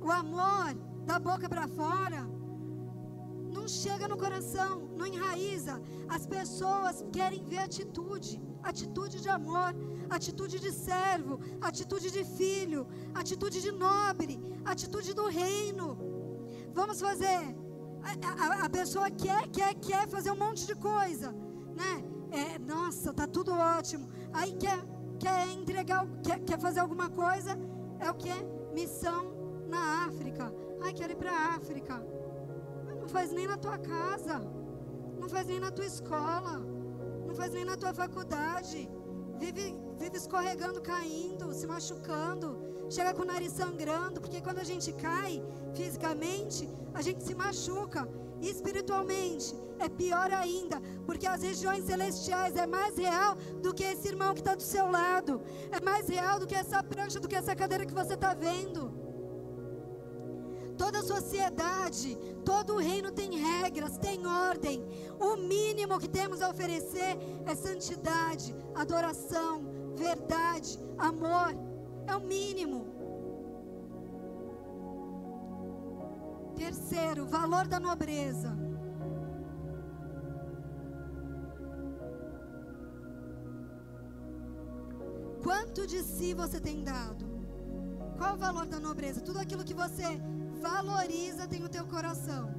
[0.00, 2.22] o amor da boca para fora
[3.56, 5.80] não chega no coração, não enraiza.
[6.08, 9.74] As pessoas querem ver atitude, atitude de amor,
[10.08, 16.09] atitude de servo, atitude de filho, atitude de nobre, atitude do reino.
[16.80, 17.40] Vamos fazer.
[18.02, 21.30] A, a, a pessoa quer, quer, quer fazer um monte de coisa,
[21.80, 21.92] né?
[22.42, 24.08] É, nossa, tá tudo ótimo.
[24.32, 24.78] Aí quer
[25.18, 27.50] quer entregar, quer, quer fazer alguma coisa,
[27.98, 28.32] é o que?
[28.72, 29.22] Missão
[29.68, 30.50] na África.
[30.82, 32.02] Ai, quero ir para a África.
[32.98, 34.38] Não faz nem na tua casa,
[35.20, 36.54] não faz nem na tua escola,
[37.26, 38.88] não faz nem na tua faculdade.
[39.38, 44.92] Vive, vive escorregando, caindo, se machucando, chega com o nariz sangrando, porque quando a gente
[44.92, 45.42] cai
[45.74, 48.08] fisicamente, a gente se machuca.
[48.42, 54.32] Espiritualmente é pior ainda, porque as regiões celestiais é mais real do que esse irmão
[54.32, 57.54] que está do seu lado, é mais real do que essa prancha, do que essa
[57.54, 58.90] cadeira que você está vendo.
[60.78, 64.82] Toda sociedade, todo reino tem regras, tem ordem.
[65.20, 71.69] O mínimo que temos a oferecer é santidade, adoração, verdade, amor.
[72.06, 72.86] É o mínimo.
[76.56, 78.56] Terceiro, valor da nobreza.
[85.42, 87.24] Quanto de si você tem dado?
[88.18, 89.20] Qual o valor da nobreza?
[89.22, 90.04] Tudo aquilo que você
[90.60, 92.54] valoriza tem o teu coração.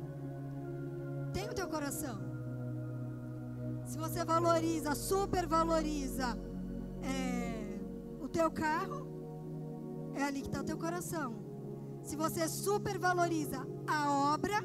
[1.31, 2.19] Tem o teu coração.
[3.85, 6.37] Se você valoriza, supervaloriza
[7.03, 7.79] é,
[8.19, 9.10] o teu carro,
[10.15, 11.35] é ali que está o teu coração.
[12.03, 14.63] Se você supervaloriza a obra,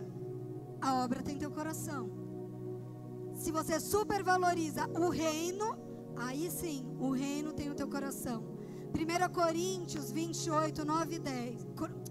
[0.80, 2.10] a obra tem teu coração.
[3.34, 5.76] Se você supervaloriza o reino,
[6.16, 8.44] aí sim, o reino tem o teu coração.
[8.94, 11.66] 1 Coríntios 28, 9 e 10.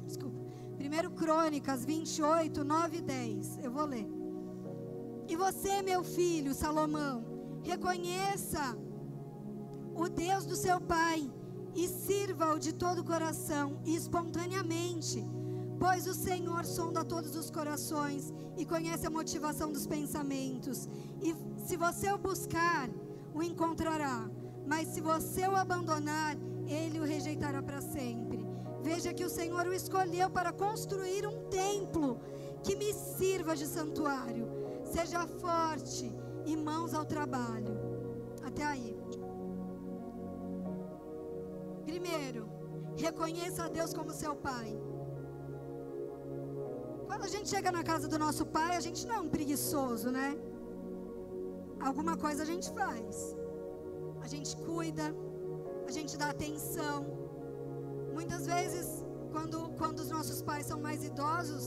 [0.06, 0.38] Desculpa.
[0.80, 3.60] 1 Crônicas 28, 9 e 10.
[3.63, 4.08] Eu vou ler.
[5.28, 7.26] E você, meu filho Salomão,
[7.63, 8.78] reconheça
[9.95, 11.32] o Deus do seu pai
[11.75, 15.23] e sirva-o de todo o coração e espontaneamente,
[15.77, 20.88] pois o Senhor sonda todos os corações e conhece a motivação dos pensamentos.
[21.21, 21.35] E
[21.65, 22.89] se você o buscar,
[23.33, 24.29] o encontrará,
[24.65, 28.45] mas se você o abandonar, ele o rejeitará para sempre.
[28.81, 32.19] Veja que o Senhor o escolheu para construir um templo
[32.63, 34.47] que me sirva de santuário.
[34.85, 36.11] Seja forte
[36.45, 37.77] e mãos ao trabalho.
[38.43, 38.94] Até aí.
[41.86, 42.43] Primeiro,
[43.06, 44.69] reconheça a Deus como seu pai.
[47.08, 50.10] Quando a gente chega na casa do nosso pai, a gente não é um preguiçoso,
[50.17, 50.30] né?
[51.80, 53.36] Alguma coisa a gente faz.
[54.26, 55.06] A gente cuida,
[55.88, 56.98] a gente dá atenção.
[58.17, 58.88] Muitas vezes,
[59.32, 61.65] quando, quando os nossos pais são mais idosos,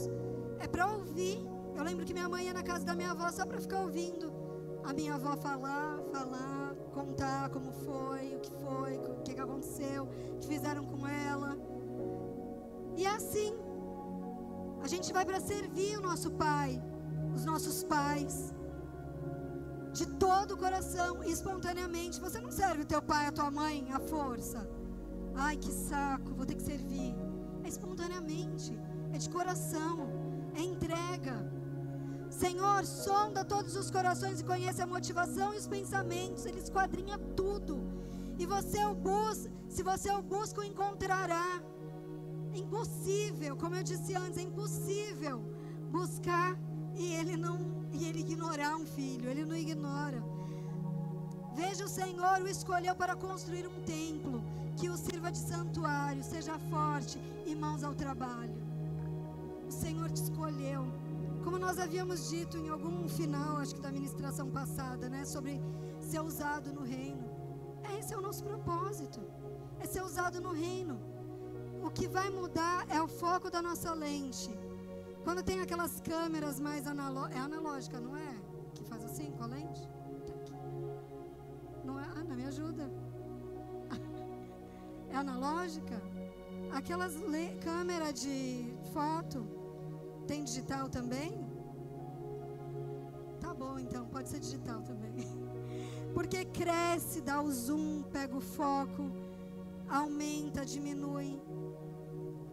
[0.58, 1.38] é para ouvir.
[1.76, 4.32] Eu lembro que minha mãe ia na casa da minha avó só para ficar ouvindo
[4.88, 6.57] a minha avó falar, falar
[6.98, 11.50] contar como foi, o que foi, o que aconteceu, o que fizeram com ela.
[12.96, 13.52] E é assim,
[14.82, 16.82] a gente vai para servir o nosso pai,
[17.36, 18.52] os nossos pais,
[19.92, 22.20] de todo o coração, espontaneamente.
[22.20, 24.68] Você não serve o teu pai, a tua mãe, à força.
[25.34, 27.14] Ai, que saco, vou ter que servir.
[27.64, 28.72] É espontaneamente,
[29.12, 29.94] é de coração,
[30.54, 31.36] é entrega.
[32.38, 36.46] Senhor, sonda todos os corações e conhece a motivação e os pensamentos.
[36.46, 37.74] Ele esquadrinha tudo.
[38.38, 41.48] E você o busca, se você o busca, o encontrará.
[42.54, 45.36] É impossível, como eu disse antes, é impossível
[45.90, 46.56] buscar
[46.96, 47.56] e ele não
[47.92, 50.22] e ele ignorar um filho, ele não ignora.
[51.54, 54.44] Veja o Senhor o escolheu para construir um templo
[54.76, 58.56] que o sirva de santuário, seja forte e mãos ao trabalho.
[59.66, 60.86] O Senhor te escolheu
[61.48, 65.58] Como nós havíamos dito em algum final, acho que da ministração passada, né, sobre
[65.98, 67.24] ser usado no reino.
[67.98, 69.22] Esse é o nosso propósito.
[69.80, 71.00] É ser usado no reino.
[71.82, 74.50] O que vai mudar é o foco da nossa lente.
[75.24, 78.34] Quando tem aquelas câmeras mais analógicas, é analógica, não é?
[78.74, 79.88] Que faz assim com a lente?
[81.82, 82.04] Não é?
[82.08, 82.92] Ana, me ajuda.
[85.10, 85.96] É analógica?
[86.70, 87.14] Aquelas
[87.64, 89.57] câmeras de foto,
[90.30, 91.30] tem digital também?
[93.40, 95.14] Tá bom, então, pode ser digital também.
[96.16, 99.04] Porque cresce, dá o zoom, pega o foco,
[99.88, 101.30] aumenta, diminui.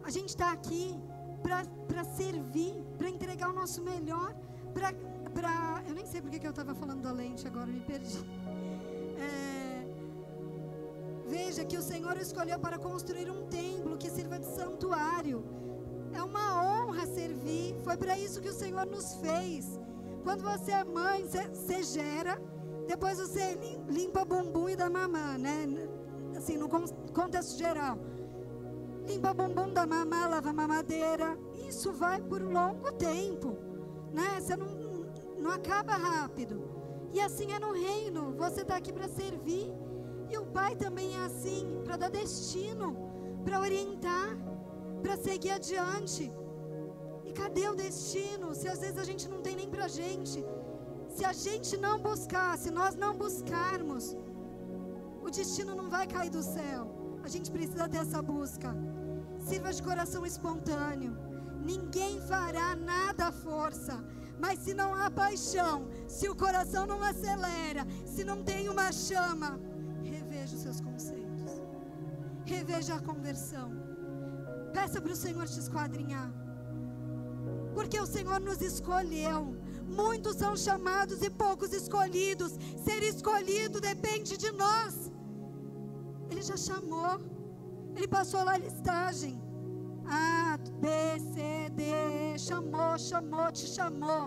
[0.02, 0.84] A gente está aqui
[1.42, 4.34] para servir, para entregar o nosso melhor,
[4.72, 4.90] para.
[5.88, 8.18] Eu nem sei porque que eu estava falando da lente agora, me perdi.
[9.18, 9.86] É,
[11.26, 15.38] veja que o Senhor escolheu para construir um templo que sirva de santuário.
[16.16, 17.76] É uma honra servir.
[17.84, 19.78] Foi para isso que o Senhor nos fez.
[20.24, 22.40] Quando você é mãe, você gera,
[22.86, 23.58] depois você
[23.88, 25.66] limpa bumbum e da mamã, né?
[26.36, 27.98] Assim, no contexto geral
[29.06, 31.38] limpa bumbum da mamá, lava mamadeira.
[31.68, 33.56] Isso vai por um longo tempo,
[34.12, 34.40] né?
[34.40, 34.66] Você não,
[35.38, 36.60] não acaba rápido.
[37.12, 38.34] E assim é no reino.
[38.36, 39.72] Você está aqui para servir.
[40.28, 42.96] E o Pai também é assim, para dar destino,
[43.44, 44.36] para orientar,
[45.06, 46.24] para seguir adiante.
[47.28, 48.46] E cadê o destino?
[48.60, 50.38] Se às vezes a gente não tem nem para gente.
[51.16, 54.04] Se a gente não buscar, se nós não buscarmos,
[55.26, 56.82] o destino não vai cair do céu.
[57.26, 58.70] A gente precisa ter essa busca.
[59.48, 61.12] Sirva de coração espontâneo.
[61.72, 63.96] Ninguém fará nada à força.
[64.44, 69.50] Mas se não há paixão, se o coração não acelera, se não tem uma chama,
[70.02, 71.52] reveja os seus conceitos.
[72.44, 73.95] Reveja a conversão.
[74.76, 76.30] Peça para o Senhor te esquadrinhar.
[77.76, 79.40] Porque o Senhor nos escolheu.
[80.00, 82.52] Muitos são chamados e poucos escolhidos.
[82.84, 85.10] Ser escolhido depende de nós.
[86.30, 87.14] Ele já chamou.
[87.96, 89.34] Ele passou lá a listagem.
[90.06, 90.88] A, B,
[91.32, 94.24] C, D, chamou, chamou, te chamou.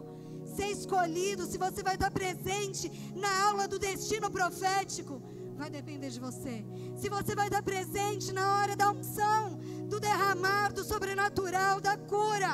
[0.56, 5.22] Ser escolhido, se você vai estar presente na aula do destino profético,
[5.60, 6.66] vai depender de você.
[6.95, 9.60] Se você vai estar presente na hora da unção,
[9.92, 12.52] do derramar, do sobrenatural, da cura,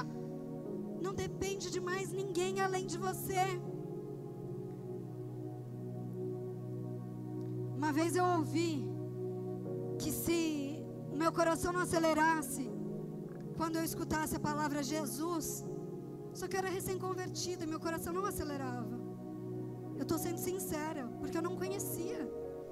[1.05, 3.43] não depende de mais ninguém além de você.
[7.79, 8.71] Uma vez eu ouvi
[10.01, 10.39] que se
[11.13, 12.65] o meu coração não acelerasse
[13.57, 15.45] quando eu escutasse a palavra Jesus,
[16.33, 18.95] só que eu era recém-convertida, meu coração não acelerava.
[19.99, 22.21] Eu estou sendo sincera, porque eu não conhecia.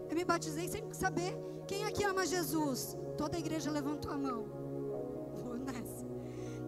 [0.10, 1.34] Eu me batizei sem saber
[1.68, 2.98] quem aqui ama Jesus.
[3.18, 4.46] Toda a igreja levantou a mão.
[5.44, 6.06] Vou nessa.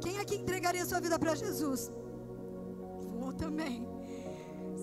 [0.02, 1.92] Quem aqui entregaria sua vida para Jesus?
[3.20, 3.88] Vou também.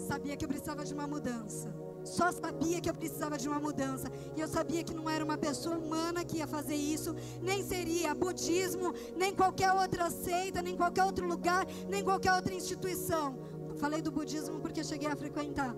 [0.09, 1.73] Sabia que eu precisava de uma mudança.
[2.05, 4.09] Só sabia que eu precisava de uma mudança.
[4.37, 8.15] E eu sabia que não era uma pessoa humana que ia fazer isso, nem seria
[8.15, 13.39] budismo, nem qualquer outra seita, nem qualquer outro lugar, nem qualquer outra instituição.
[13.77, 15.75] Falei do budismo porque cheguei a frequentar.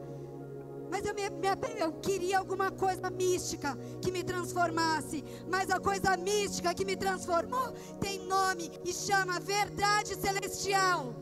[0.94, 5.24] Mas eu, me, me, eu, queria alguma coisa mística que me transformasse.
[5.50, 11.12] Mas a coisa mística que me transformou tem nome e chama Verdade Celestial.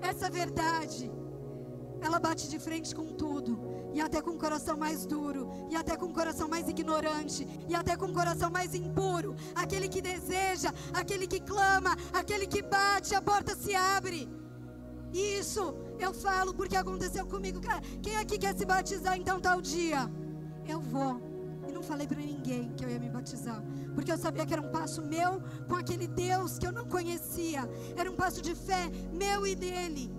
[0.00, 1.12] Essa verdade
[2.00, 3.60] ela bate de frente com tudo.
[3.92, 7.74] E até com o coração mais duro, e até com o coração mais ignorante, e
[7.74, 9.36] até com o coração mais impuro.
[9.54, 14.26] Aquele que deseja, aquele que clama, aquele que bate, a porta se abre.
[15.12, 15.74] Isso
[16.04, 17.60] eu falo porque aconteceu comigo.
[18.02, 20.10] Quem aqui quer se batizar então tal dia?
[20.66, 21.20] Eu vou.
[21.68, 23.62] E não falei para ninguém que eu ia me batizar.
[23.94, 27.68] Porque eu sabia que era um passo meu com aquele Deus que eu não conhecia.
[27.96, 30.10] Era um passo de fé meu e dele.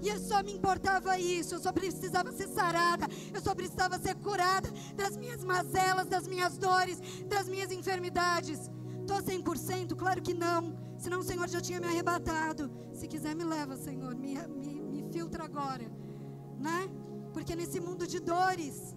[0.00, 4.14] E eu só me importava isso, eu só precisava ser sarada, eu só precisava ser
[4.14, 8.70] curada das minhas mazelas, das minhas dores, das minhas enfermidades.
[9.00, 9.96] Estou 100%?
[9.96, 12.70] Claro que não, senão o Senhor já tinha me arrebatado.
[12.92, 14.36] Se quiser, me leva, Senhor, me,
[15.12, 15.90] filtra agora,
[16.58, 16.88] né?
[17.32, 18.96] Porque nesse mundo de dores,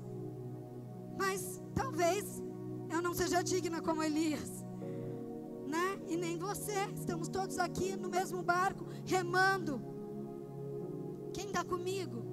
[1.17, 2.41] mas talvez
[2.89, 4.65] eu não seja digna como Elias,
[5.67, 5.99] né?
[6.07, 9.81] E nem você, estamos todos aqui no mesmo barco, remando
[11.33, 12.23] quem está comigo?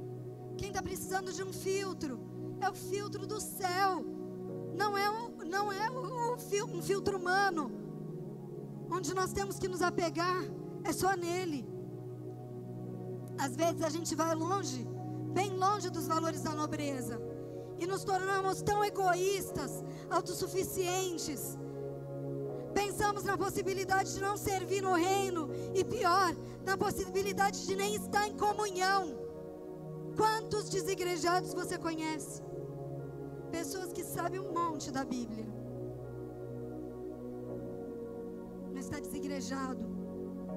[0.57, 2.19] Quem está precisando de um filtro?
[2.61, 4.05] É o filtro do céu.
[4.77, 6.35] Não é, o, não é o,
[6.75, 7.71] um filtro humano.
[8.91, 10.43] Onde nós temos que nos apegar
[10.85, 11.65] é só nele.
[13.39, 14.87] Às vezes a gente vai longe,
[15.33, 17.21] bem longe dos valores da nobreza.
[17.79, 21.57] E nos tornamos tão egoístas, autossuficientes.
[22.75, 26.35] pensamos na possibilidade de não servir no reino e pior,
[26.65, 29.17] na possibilidade de nem estar em comunhão.
[30.17, 32.43] Quantos desigrejados você conhece?
[33.51, 35.47] Pessoas que sabem um monte da Bíblia,
[38.75, 39.85] mas está desigrejado,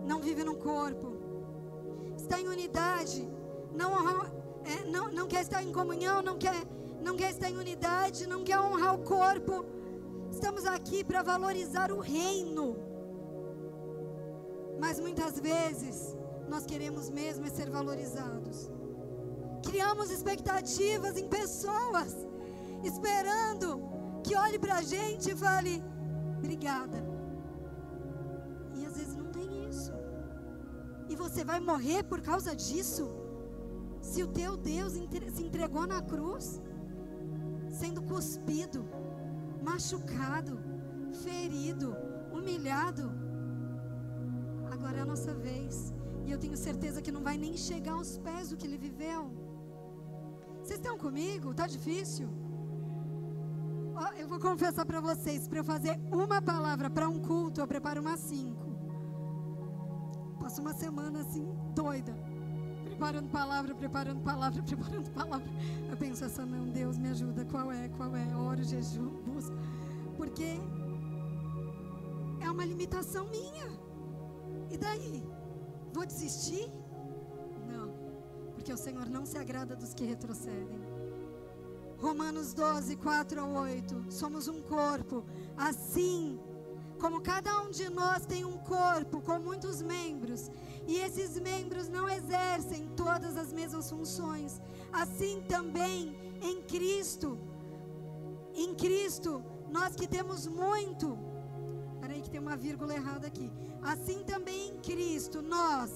[0.05, 1.20] não vive no corpo,
[2.22, 3.28] está em unidade,
[3.74, 3.91] não,
[4.63, 6.55] é, não, não quer estar em comunhão, não quer,
[7.01, 9.65] não quer estar em unidade, não quer honrar o corpo.
[10.32, 12.78] Estamos aqui para valorizar o reino.
[14.80, 16.15] Mas muitas vezes
[16.47, 18.69] nós queremos mesmo é ser valorizados.
[19.63, 22.15] Criamos expectativas em pessoas,
[22.84, 23.67] esperando
[24.24, 25.84] que olhe para a gente e fale:
[26.38, 27.11] obrigada.
[31.12, 33.05] E você vai morrer por causa disso?
[34.09, 34.93] Se o teu Deus
[35.36, 36.62] se entregou na cruz,
[37.80, 38.82] sendo cuspido,
[39.62, 40.57] machucado,
[41.24, 41.89] ferido,
[42.32, 43.12] humilhado.
[44.72, 45.93] Agora é a nossa vez.
[46.26, 49.22] E eu tenho certeza que não vai nem chegar aos pés do que ele viveu.
[50.62, 51.53] Vocês estão comigo?
[51.53, 52.30] Tá difícil?
[54.01, 57.68] Oh, eu vou confessar para vocês, para eu fazer uma palavra para um culto, eu
[57.68, 58.70] preparo umas cinco.
[60.41, 62.15] Passo uma semana assim, doida.
[62.83, 65.47] Preparando palavra, preparando palavra, preparando palavra.
[65.89, 67.45] Eu penso essa não, Deus me ajuda.
[67.45, 67.87] Qual é?
[67.89, 68.35] Qual é?
[68.35, 69.55] Oro, jejum, busco.
[70.17, 70.59] Porque
[72.41, 73.69] é uma limitação minha.
[74.71, 75.23] E daí?
[75.93, 76.67] Vou desistir?
[77.71, 77.93] Não.
[78.55, 80.81] Porque o Senhor não se agrada dos que retrocedem.
[81.99, 84.11] Romanos 12, 4 a 8.
[84.11, 85.23] Somos um corpo.
[85.55, 86.39] Assim
[87.02, 90.52] como cada um de nós tem um corpo com muitos membros,
[90.88, 94.62] e esses membros não exercem todas as mesmas funções,
[94.93, 97.39] assim também em Cristo,
[98.54, 101.18] em Cristo, nós que temos muito,
[101.99, 105.89] peraí que tem uma vírgula errada aqui, assim também em Cristo, nós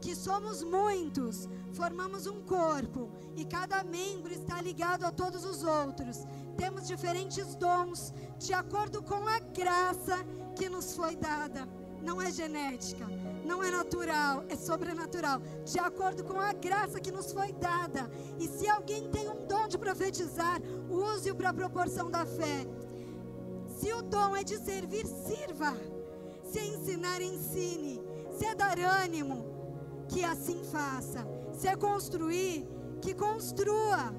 [0.00, 6.26] que somos muitos, formamos um corpo e cada membro está ligado a todos os outros.
[6.56, 10.24] Temos diferentes dons de acordo com a graça
[10.56, 11.68] que nos foi dada.
[12.00, 13.06] Não é genética,
[13.44, 15.40] não é natural, é sobrenatural.
[15.64, 18.10] De acordo com a graça que nos foi dada.
[18.38, 22.66] E se alguém tem um dom de profetizar, use-o para a proporção da fé.
[23.78, 25.74] Se o dom é de servir, sirva.
[26.44, 28.02] Se é ensinar, ensine.
[28.38, 29.44] Se é dar ânimo,
[30.08, 31.26] que assim faça.
[31.54, 32.68] Se é construir,
[33.00, 34.14] que construa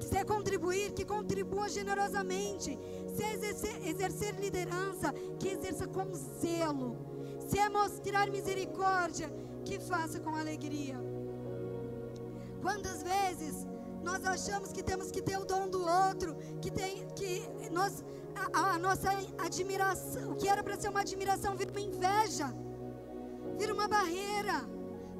[0.00, 2.78] se é contribuir, que contribua generosamente.
[3.14, 6.96] Se é exercer, exercer liderança, que exerça com zelo.
[7.46, 9.30] Se é mostrar misericórdia,
[9.64, 10.98] que faça com alegria.
[12.60, 13.66] Quantas vezes
[14.02, 18.04] nós achamos que temos que ter o dom do outro, que tem que nós
[18.52, 22.52] a, a nossa admiração, o que era para ser uma admiração vira uma inveja,
[23.58, 24.68] vira uma barreira,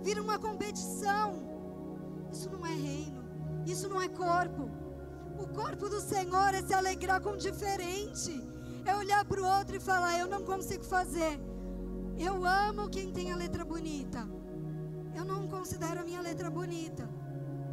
[0.03, 1.43] vira uma competição.
[2.33, 3.14] Isso não é reino.
[3.67, 4.71] Isso não é corpo.
[5.39, 8.33] O corpo do Senhor é se alegrar com o diferente.
[8.85, 11.41] É olhar para o outro e falar: Eu não consigo fazer.
[12.19, 14.29] Eu amo quem tem a letra bonita.
[15.17, 17.09] Eu não considero a minha letra bonita.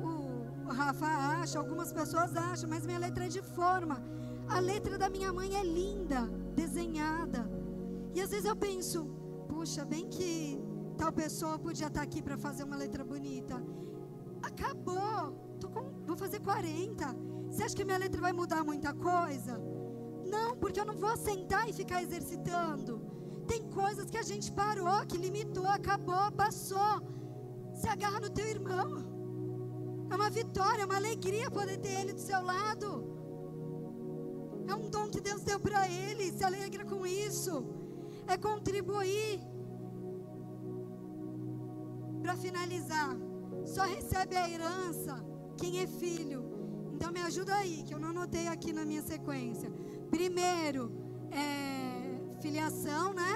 [0.02, 4.02] O, o Rafa acha, algumas pessoas acham, mas minha letra é de forma.
[4.48, 7.50] A letra da minha mãe é linda, desenhada.
[8.14, 9.06] E às vezes eu penso:
[9.48, 10.60] Puxa, bem que
[10.98, 13.62] tal pessoa podia estar aqui para fazer uma letra bonita.
[14.42, 17.16] Acabou com, vou fazer 40.
[17.50, 19.60] Você acha que minha letra vai mudar muita coisa?
[20.26, 23.02] Não, porque eu não vou sentar e ficar exercitando.
[23.48, 27.02] Tem coisas que a gente parou, que limitou, acabou, passou.
[27.74, 28.90] Se agarra no teu irmão.
[30.10, 32.90] É uma vitória, é uma alegria poder ter ele do seu lado.
[34.68, 36.32] É um dom que Deus deu para ele.
[36.32, 37.66] Se alegra com isso.
[38.28, 39.42] É contribuir.
[42.22, 43.18] Para finalizar,
[43.66, 45.24] só recebe a herança
[45.58, 46.44] quem é filho.
[46.94, 49.72] Então me ajuda aí, que eu não anotei aqui na minha sequência.
[50.10, 50.92] Primeiro,
[51.32, 53.34] é filiação, né?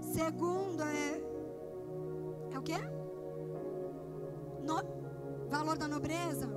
[0.00, 1.22] Segundo, é.
[2.52, 2.78] É o quê?
[4.62, 4.82] No,
[5.48, 6.48] valor da nobreza.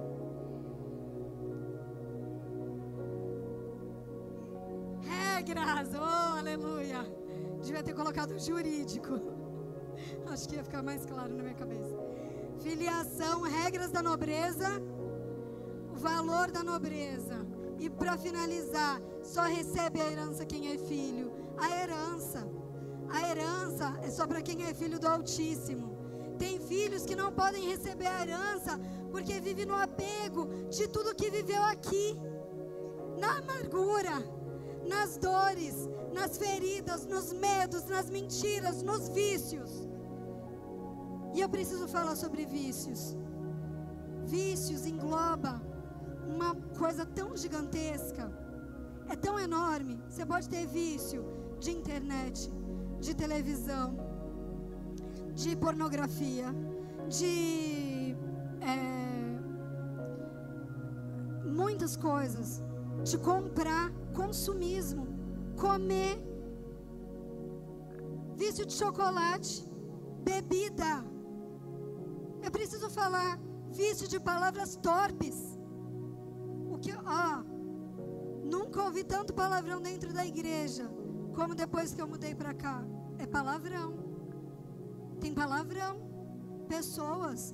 [5.01, 7.03] Regras, oh aleluia.
[7.61, 9.36] Devia ter colocado jurídico.
[10.27, 12.07] Acho que ia ficar mais claro na minha cabeça
[12.59, 14.81] filiação, regras da nobreza,
[15.91, 17.45] o valor da nobreza.
[17.79, 21.31] E para finalizar, só recebe a herança quem é filho.
[21.57, 22.47] A herança,
[23.09, 25.95] a herança é só para quem é filho do Altíssimo.
[26.37, 28.79] Tem filhos que não podem receber a herança
[29.11, 32.15] porque vive no apego de tudo que viveu aqui,
[33.17, 34.23] na amargura,
[34.87, 39.86] nas dores, nas feridas, nos medos, nas mentiras, nos vícios.
[41.33, 43.15] E eu preciso falar sobre vícios.
[44.25, 45.61] Vícios engloba
[46.27, 48.31] uma coisa tão gigantesca,
[49.07, 49.99] é tão enorme.
[50.09, 51.25] Você pode ter vício
[51.59, 52.51] de internet,
[52.99, 53.95] de televisão,
[55.33, 56.47] de pornografia,
[57.07, 58.15] de
[58.61, 59.39] é,
[61.45, 62.61] muitas coisas,
[63.03, 65.07] de comprar, consumismo,
[65.55, 66.17] comer,
[68.35, 69.65] vício de chocolate,
[70.23, 71.16] bebida.
[72.47, 73.37] Eu preciso falar
[73.73, 75.59] vício de palavras torpes.
[76.71, 77.43] O que, ó,
[78.41, 80.89] nunca ouvi tanto palavrão dentro da igreja
[81.35, 82.85] como depois que eu mudei para cá.
[83.17, 83.89] É palavrão.
[85.19, 85.99] Tem palavrão.
[86.69, 87.53] Pessoas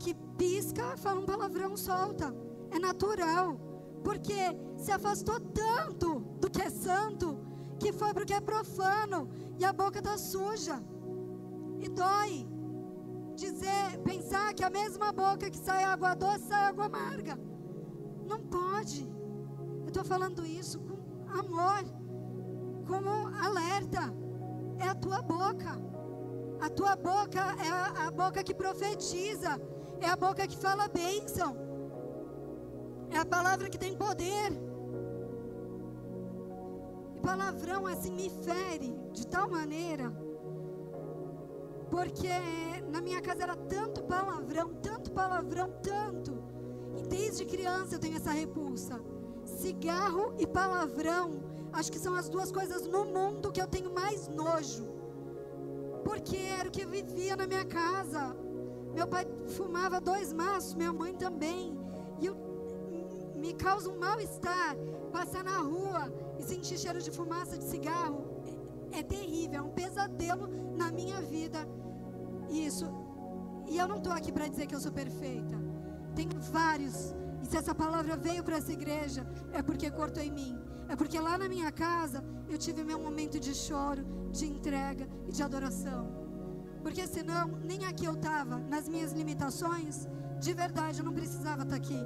[0.00, 2.34] que pisca, falam palavrão, solta.
[2.72, 3.60] É natural.
[4.02, 4.40] Porque
[4.76, 7.38] se afastou tanto do que é santo,
[7.78, 10.82] que foi porque é profano e a boca está suja.
[11.78, 12.51] E dói
[13.44, 17.34] dizer, pensar que a mesma boca que sai água doce sai água amarga.
[18.30, 19.02] Não pode.
[19.82, 20.96] Eu estou falando isso com
[21.40, 21.82] amor,
[22.86, 23.10] como
[23.46, 24.02] alerta.
[24.78, 25.72] É a tua boca.
[26.60, 29.60] A tua boca é a, a boca que profetiza.
[30.00, 31.56] É a boca que fala bênção.
[33.10, 34.50] É a palavra que tem poder.
[37.16, 40.12] E palavrão assim me fere de tal maneira
[41.92, 42.26] porque
[42.92, 46.44] na minha casa era tanto palavrão, tanto palavrão, tanto.
[46.94, 49.00] E desde criança eu tenho essa repulsa.
[49.46, 54.28] Cigarro e palavrão, acho que são as duas coisas no mundo que eu tenho mais
[54.28, 54.86] nojo.
[56.04, 58.36] Porque era o que vivia na minha casa.
[58.94, 59.26] Meu pai
[59.56, 61.74] fumava dois maços, minha mãe também.
[62.20, 62.36] E eu,
[63.34, 64.76] me causa um mal-estar
[65.10, 68.26] passar na rua e sentir cheiro de fumaça de cigarro.
[68.92, 71.66] É, é terrível, é um pesadelo na minha vida
[72.52, 72.86] isso.
[73.68, 75.56] E eu não estou aqui para dizer que eu sou perfeita.
[76.14, 77.14] Tem vários.
[77.42, 80.58] E se essa palavra veio para essa igreja, é porque cortou em mim.
[80.88, 85.32] É porque lá na minha casa eu tive meu momento de choro, de entrega e
[85.32, 86.22] de adoração.
[86.82, 90.08] Porque senão, nem aqui eu estava, nas minhas limitações,
[90.40, 92.00] de verdade, eu não precisava estar tá aqui.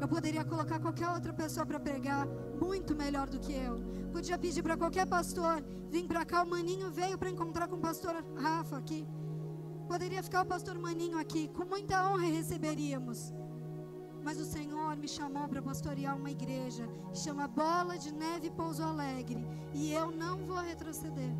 [0.00, 2.26] Eu poderia colocar qualquer outra pessoa para pregar
[2.60, 3.80] muito melhor do que eu.
[4.12, 6.42] Podia pedir para qualquer pastor vir para cá.
[6.42, 9.06] O Maninho veio para encontrar com o pastor Rafa aqui.
[9.88, 13.32] Poderia ficar o pastor Maninho aqui, com muita honra receberíamos.
[14.24, 19.46] Mas o Senhor me chamou para pastorear uma igreja, chama Bola de Neve Pouso Alegre,
[19.72, 21.30] e eu não vou retroceder.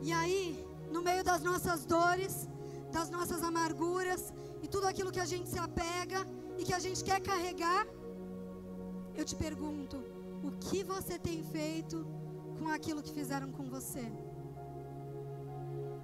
[0.00, 2.48] E aí, no meio das nossas dores,
[2.92, 4.32] das nossas amarguras
[4.62, 6.26] e tudo aquilo que a gente se apega
[6.58, 7.86] e que a gente quer carregar,
[9.16, 9.96] eu te pergunto:
[10.42, 12.06] o que você tem feito
[12.58, 14.04] com aquilo que fizeram com você?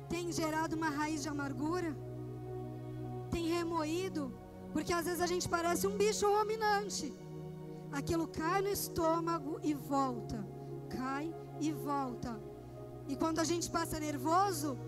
[0.09, 1.97] Tem gerado uma raiz de amargura?
[3.31, 4.33] Tem remoído?
[4.73, 7.15] Porque às vezes a gente parece um bicho ruminante.
[7.93, 10.47] Aquilo cai no estômago e volta.
[10.89, 12.41] Cai e volta.
[13.09, 14.79] E quando a gente passa nervoso,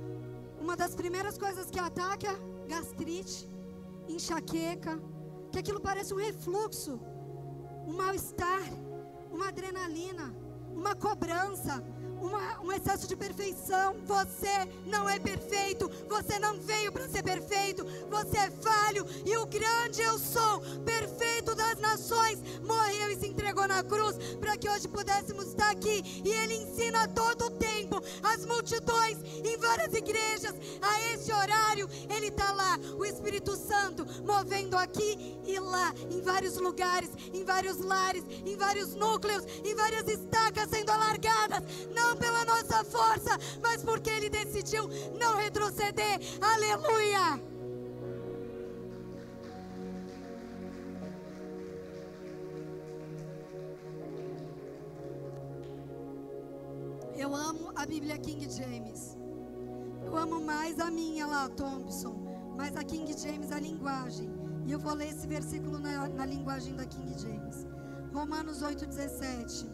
[0.61, 3.49] uma das primeiras coisas que ataca é gastrite,
[4.09, 5.01] enxaqueca,
[5.51, 7.01] que aquilo parece um refluxo
[7.91, 8.63] um mal-estar,
[9.33, 10.33] uma adrenalina,
[10.73, 11.83] uma cobrança,
[12.21, 13.97] uma, um excesso de perfeição.
[14.05, 15.91] Você não é perfeito.
[16.09, 17.85] Você não veio para ser perfeito.
[18.09, 19.07] Você é falho.
[19.25, 24.57] E o grande eu sou, perfeito das nações, morreu e se entregou na cruz para
[24.57, 26.23] que hoje pudéssemos estar aqui.
[26.25, 30.55] E Ele ensina todo o tempo as multidões em várias igrejas.
[30.83, 32.79] A esse horário, Ele está lá.
[32.99, 38.95] O Espírito Santo movendo aqui e lá, em vários lugares, em vários lares, em vários
[38.95, 41.63] núcleos, em várias estacas sendo alargadas.
[41.95, 44.89] Não não pela nossa força, mas porque Ele decidiu
[45.19, 46.19] não retroceder.
[46.41, 47.41] Aleluia!
[57.17, 59.17] Eu amo a Bíblia King James.
[60.05, 62.17] Eu amo mais a minha lá, Thompson.
[62.57, 64.31] Mas a King James, a linguagem.
[64.67, 67.67] E eu vou ler esse versículo na, na linguagem da King James.
[68.13, 69.69] Romanos 8,17.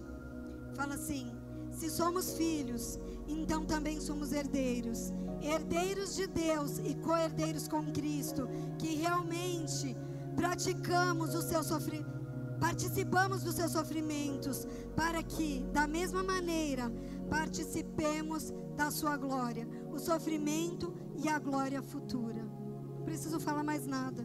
[0.74, 1.36] Fala assim:
[1.76, 2.98] se somos filhos,
[3.28, 5.12] então também somos herdeiros,
[5.42, 8.48] herdeiros de Deus e co-herdeiros com Cristo,
[8.78, 9.94] que realmente
[10.34, 12.16] praticamos o seu sofrimento,
[12.58, 16.90] participamos dos seus sofrimentos, para que, da mesma maneira,
[17.28, 19.68] participemos da sua glória.
[19.92, 22.42] O sofrimento e a glória futura.
[22.42, 24.24] Não preciso falar mais nada.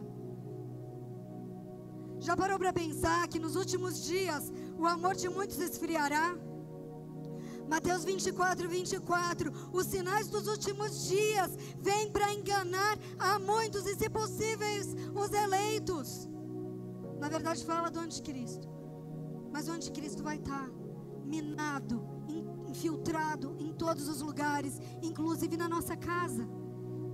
[2.20, 6.36] Já parou para pensar que nos últimos dias o amor de muitos esfriará?
[7.72, 9.50] Mateus 24, 24.
[9.72, 16.28] Os sinais dos últimos dias vêm para enganar a muitos e, se possíveis, os eleitos.
[17.18, 18.68] Na verdade, fala do anticristo.
[19.50, 20.68] Mas o anticristo vai estar
[21.24, 22.06] minado,
[22.68, 26.46] infiltrado em todos os lugares, inclusive na nossa casa.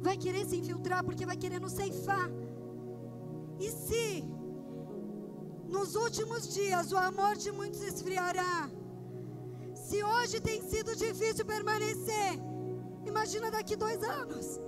[0.03, 2.29] Vai querer se infiltrar porque vai querer nos ceifar.
[3.61, 4.25] E se
[5.69, 8.69] nos últimos dias o amor de muitos esfriará,
[9.89, 12.33] se hoje tem sido difícil permanecer,
[13.07, 14.61] imagina daqui dois anos.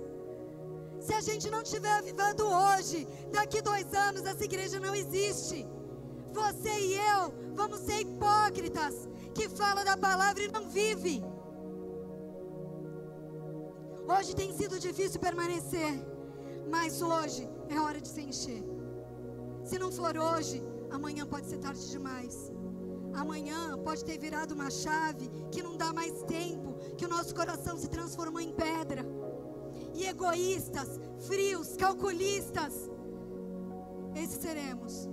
[0.99, 5.59] Se a gente não estiver avivando hoje, daqui dois anos essa igreja não existe.
[6.33, 7.21] Você e eu
[7.53, 8.95] vamos ser hipócritas
[9.35, 11.23] que fala da palavra e não vive.
[14.13, 15.91] Hoje tem sido difícil permanecer,
[16.69, 18.63] mas hoje é hora de se encher.
[19.63, 22.50] Se não for hoje, amanhã pode ser tarde demais.
[23.13, 27.77] Amanhã pode ter virado uma chave que não dá mais tempo, que o nosso coração
[27.77, 29.05] se transformou em pedra.
[29.93, 32.89] E egoístas, frios, calculistas,
[34.15, 35.09] esses seremos.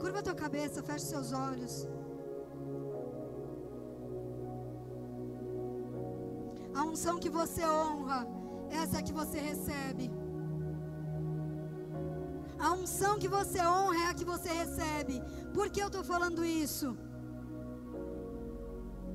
[0.00, 1.88] Curva tua cabeça, feche seus olhos.
[6.74, 8.26] A unção que você honra,
[8.70, 10.10] essa é que você recebe.
[12.66, 15.14] A unção que você honra é a que você recebe.
[15.56, 16.88] Por que eu estou falando isso?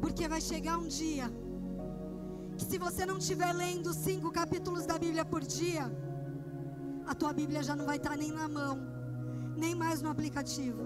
[0.01, 1.27] Porque vai chegar um dia
[2.57, 5.85] que se você não estiver lendo cinco capítulos da Bíblia por dia,
[7.11, 8.75] a tua Bíblia já não vai estar nem na mão,
[9.63, 10.83] nem mais no aplicativo.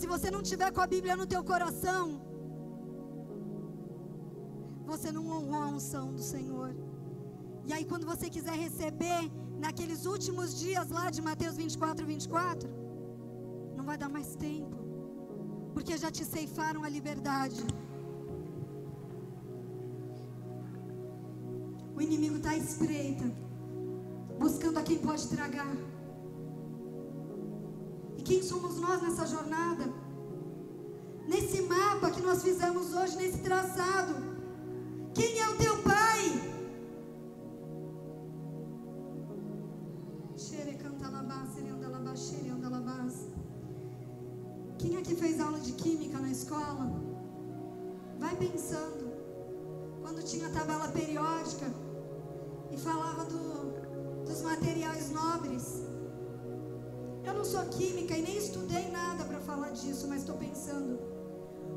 [0.00, 2.04] Se você não tiver com a Bíblia no teu coração,
[4.92, 6.70] você não honrou a unção do Senhor.
[7.66, 9.22] E aí quando você quiser receber
[9.58, 12.68] naqueles últimos dias lá de Mateus 24, 24,
[13.76, 14.76] não vai dar mais tempo,
[15.74, 17.60] porque já te ceifaram a liberdade.
[21.96, 23.26] O inimigo está à espreita,
[24.38, 25.76] buscando a quem pode tragar.
[28.16, 29.84] E quem somos nós nessa jornada?
[31.26, 34.14] Nesse mapa que nós fizemos hoje, nesse traçado.
[35.14, 35.97] Quem é o teu pai?
[44.98, 46.90] Quem aqui fez aula de química na escola?
[48.18, 49.12] Vai pensando.
[50.02, 51.72] Quando tinha tabela periódica
[52.72, 55.84] e falava do, dos materiais nobres.
[57.24, 60.98] Eu não sou química e nem estudei nada para falar disso, mas estou pensando.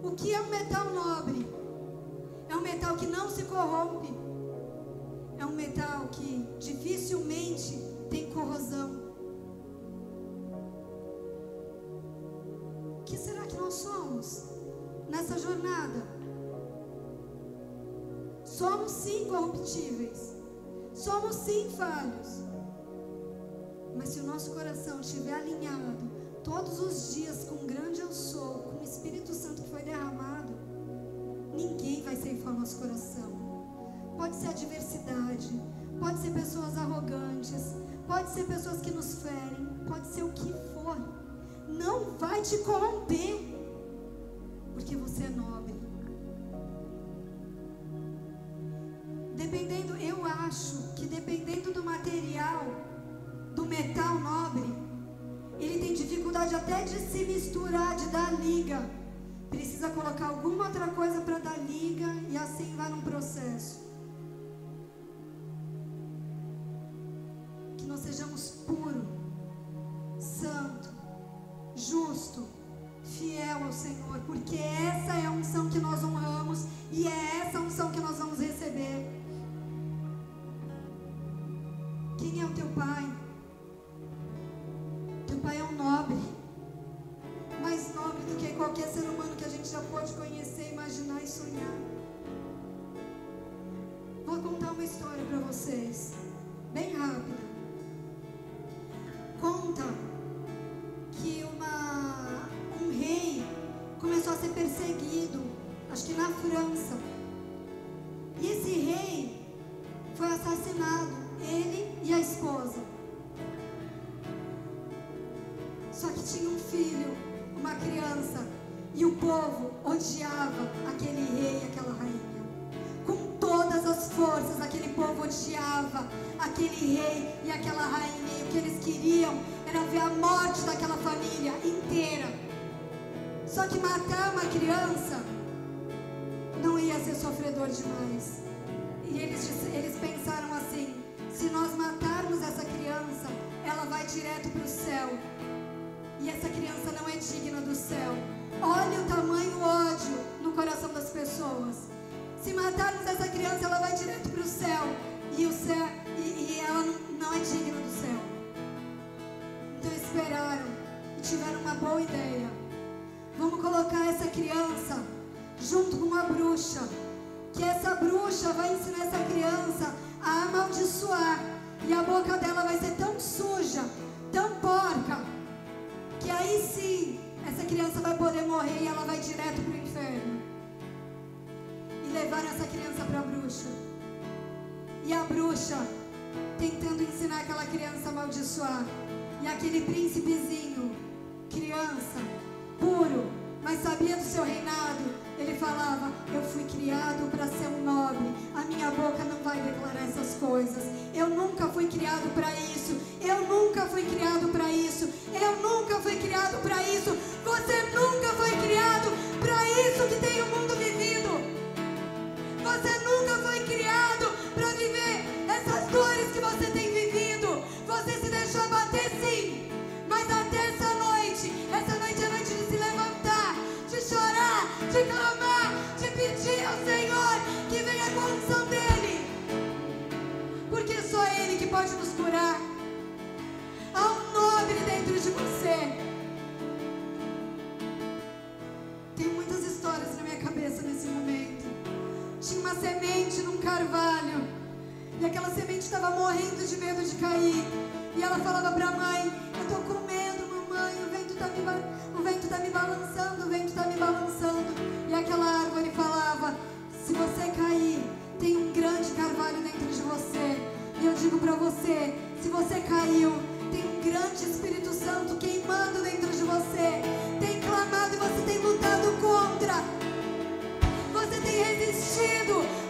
[0.03, 1.47] O que é um metal nobre?
[2.49, 4.11] É um metal que não se corrompe.
[5.37, 7.77] É um metal que dificilmente
[8.09, 9.00] tem corrosão.
[13.11, 14.43] Que será que nós somos
[15.09, 16.01] nessa jornada?
[18.45, 20.33] Somos sim corruptíveis.
[20.93, 22.39] Somos sim falhos.
[23.97, 26.09] Mas se o nosso coração estiver alinhado
[26.41, 30.53] todos os dias com o grande eu sou, com o Espírito Santo que foi derramado,
[31.53, 33.29] ninguém vai ceifar o nosso coração.
[34.15, 35.61] Pode ser adversidade,
[35.99, 37.75] pode ser pessoas arrogantes,
[38.07, 41.20] pode ser pessoas que nos ferem, pode ser o que for.
[41.71, 43.39] Não vai te corromper,
[44.73, 45.73] porque você é nobre.
[49.35, 52.65] Dependendo, eu acho que dependendo do material,
[53.55, 54.63] do metal nobre,
[55.59, 58.89] ele tem dificuldade até de se misturar, de dar liga.
[59.49, 63.90] Precisa colocar alguma outra coisa para dar liga e assim vai num processo.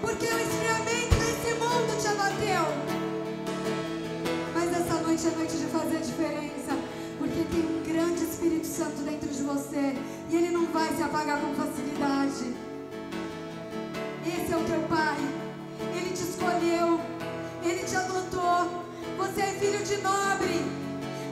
[0.02, 2.66] Porque o esfriamento desse mundo te abateu.
[4.54, 6.78] Mas essa noite é noite de fazer diferença.
[7.18, 9.96] Porque tem um grande Espírito Santo dentro de você.
[10.30, 12.54] E ele não vai se apagar com facilidade.
[14.26, 15.18] Esse é o teu Pai.
[15.96, 17.00] Ele te escolheu.
[17.64, 18.86] Ele te adotou.
[19.18, 20.66] Você é filho de nobre.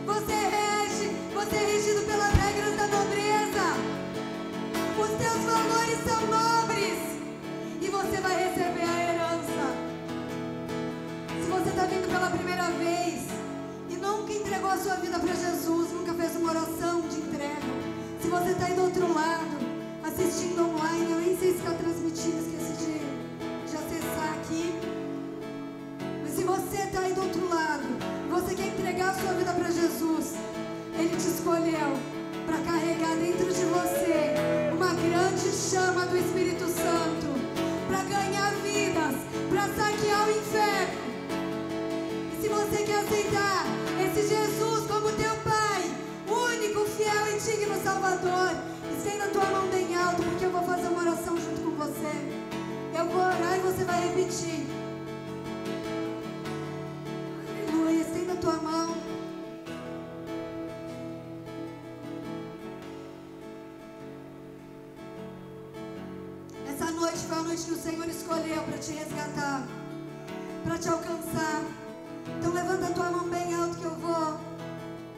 [0.05, 1.11] Você rege.
[1.33, 3.65] Você é regido pelas regras da nobreza.
[4.99, 7.08] Os teus valores são nobres.
[7.89, 9.65] E você vai receber a herança.
[11.43, 13.23] Se você está vindo pela primeira vez
[13.89, 17.65] e nunca entregou a sua vida para Jesus, nunca fez uma oração de entrega.
[18.21, 19.57] Se você está aí do outro lado,
[20.03, 24.71] assistindo online, eu nem sei se está transmitindo, esqueci de, de acessar aqui.
[26.21, 27.87] Mas se você está aí do outro lado,
[28.29, 30.35] você quer entregar a sua vida para Jesus,
[30.93, 31.97] Ele te escolheu
[32.45, 34.35] para carregar dentro de você
[34.77, 37.28] uma grande chama do Espírito Santo,
[38.09, 39.15] ganhar vidas,
[39.49, 40.99] para saquear o inferno.
[42.33, 43.65] E se você quer aceitar
[44.03, 45.83] esse Jesus como teu Pai,
[46.27, 48.51] único, fiel e digno Salvador,
[48.97, 52.13] estenda a tua mão bem alto, porque eu vou fazer uma oração junto com você.
[52.97, 54.65] Eu vou orar e você vai repetir.
[57.67, 58.98] Aleluia, estenda a tua mão.
[67.49, 69.67] Noite a que o Senhor escolheu para te resgatar,
[70.63, 71.63] para te alcançar.
[72.37, 74.39] Então levanta a tua mão bem alto que eu vou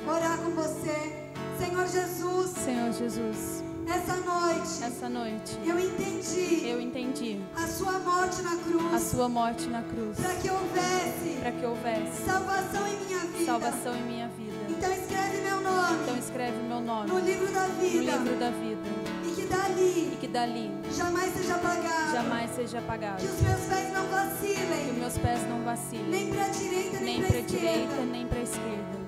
[0.07, 1.27] orar com você.
[1.59, 8.41] Senhor Jesus, Senhor Jesus, essa noite essa noite eu entendi eu entendi a sua morte
[8.41, 13.05] na a cruz sua morte na cruz para que houvesse para que houvesse salvação em
[13.05, 13.45] minha vida.
[13.45, 14.57] salvação em minha vida.
[14.69, 18.49] Então escreve meu nome Então escreve meu nome no livro da no vida livro da
[18.51, 18.70] vida
[19.51, 22.11] dali e que dali jamais seja apagado.
[22.13, 23.17] jamais seja apagado.
[23.17, 26.99] Que os meus pés não Que vacilem, meus pés não vacilem, nem para a direita
[26.99, 28.99] nem, nem para para a direita esquerda, nem para a esquerda,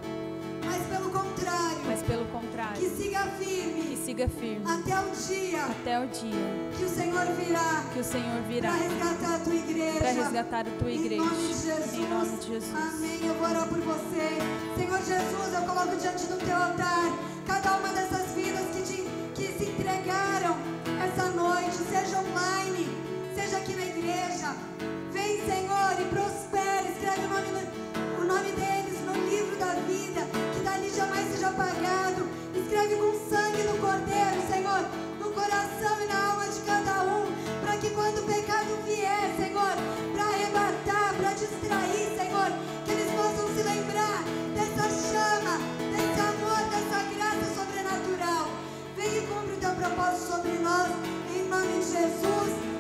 [0.66, 5.64] mas pelo contrário, mas pelo que contrário, siga que firme siga firme até o dia
[5.66, 9.56] até o dia que o Senhor virá que o Senhor para virá resgatar a tua
[9.56, 9.98] igreja.
[10.00, 11.24] para resgatar a tua Em igreja.
[11.24, 11.94] nome de Jesus.
[11.94, 12.76] Em nome de Jesus.
[12.76, 13.20] Amém.
[13.28, 14.28] Eu vou orar por você.
[14.78, 17.18] Senhor Jesus, eu coloco diante do teu altar
[17.48, 19.66] cada uma dessas vidas que, te, que se
[20.04, 20.58] chegaram
[21.02, 22.90] essa noite, seja online,
[23.34, 24.54] seja aqui na igreja.
[25.14, 26.90] Vem, Senhor, e prospere.
[26.92, 27.48] Escreve o nome,
[28.20, 32.28] o nome deles no livro da vida, que dali jamais seja apagado.
[32.54, 34.84] Escreve com sangue no cordeiro, Senhor,
[35.20, 37.26] no coração e na alma de cada um,
[37.62, 38.53] para que quando pecar,
[50.64, 50.92] irmãos,
[51.36, 52.73] em nome de Jesus.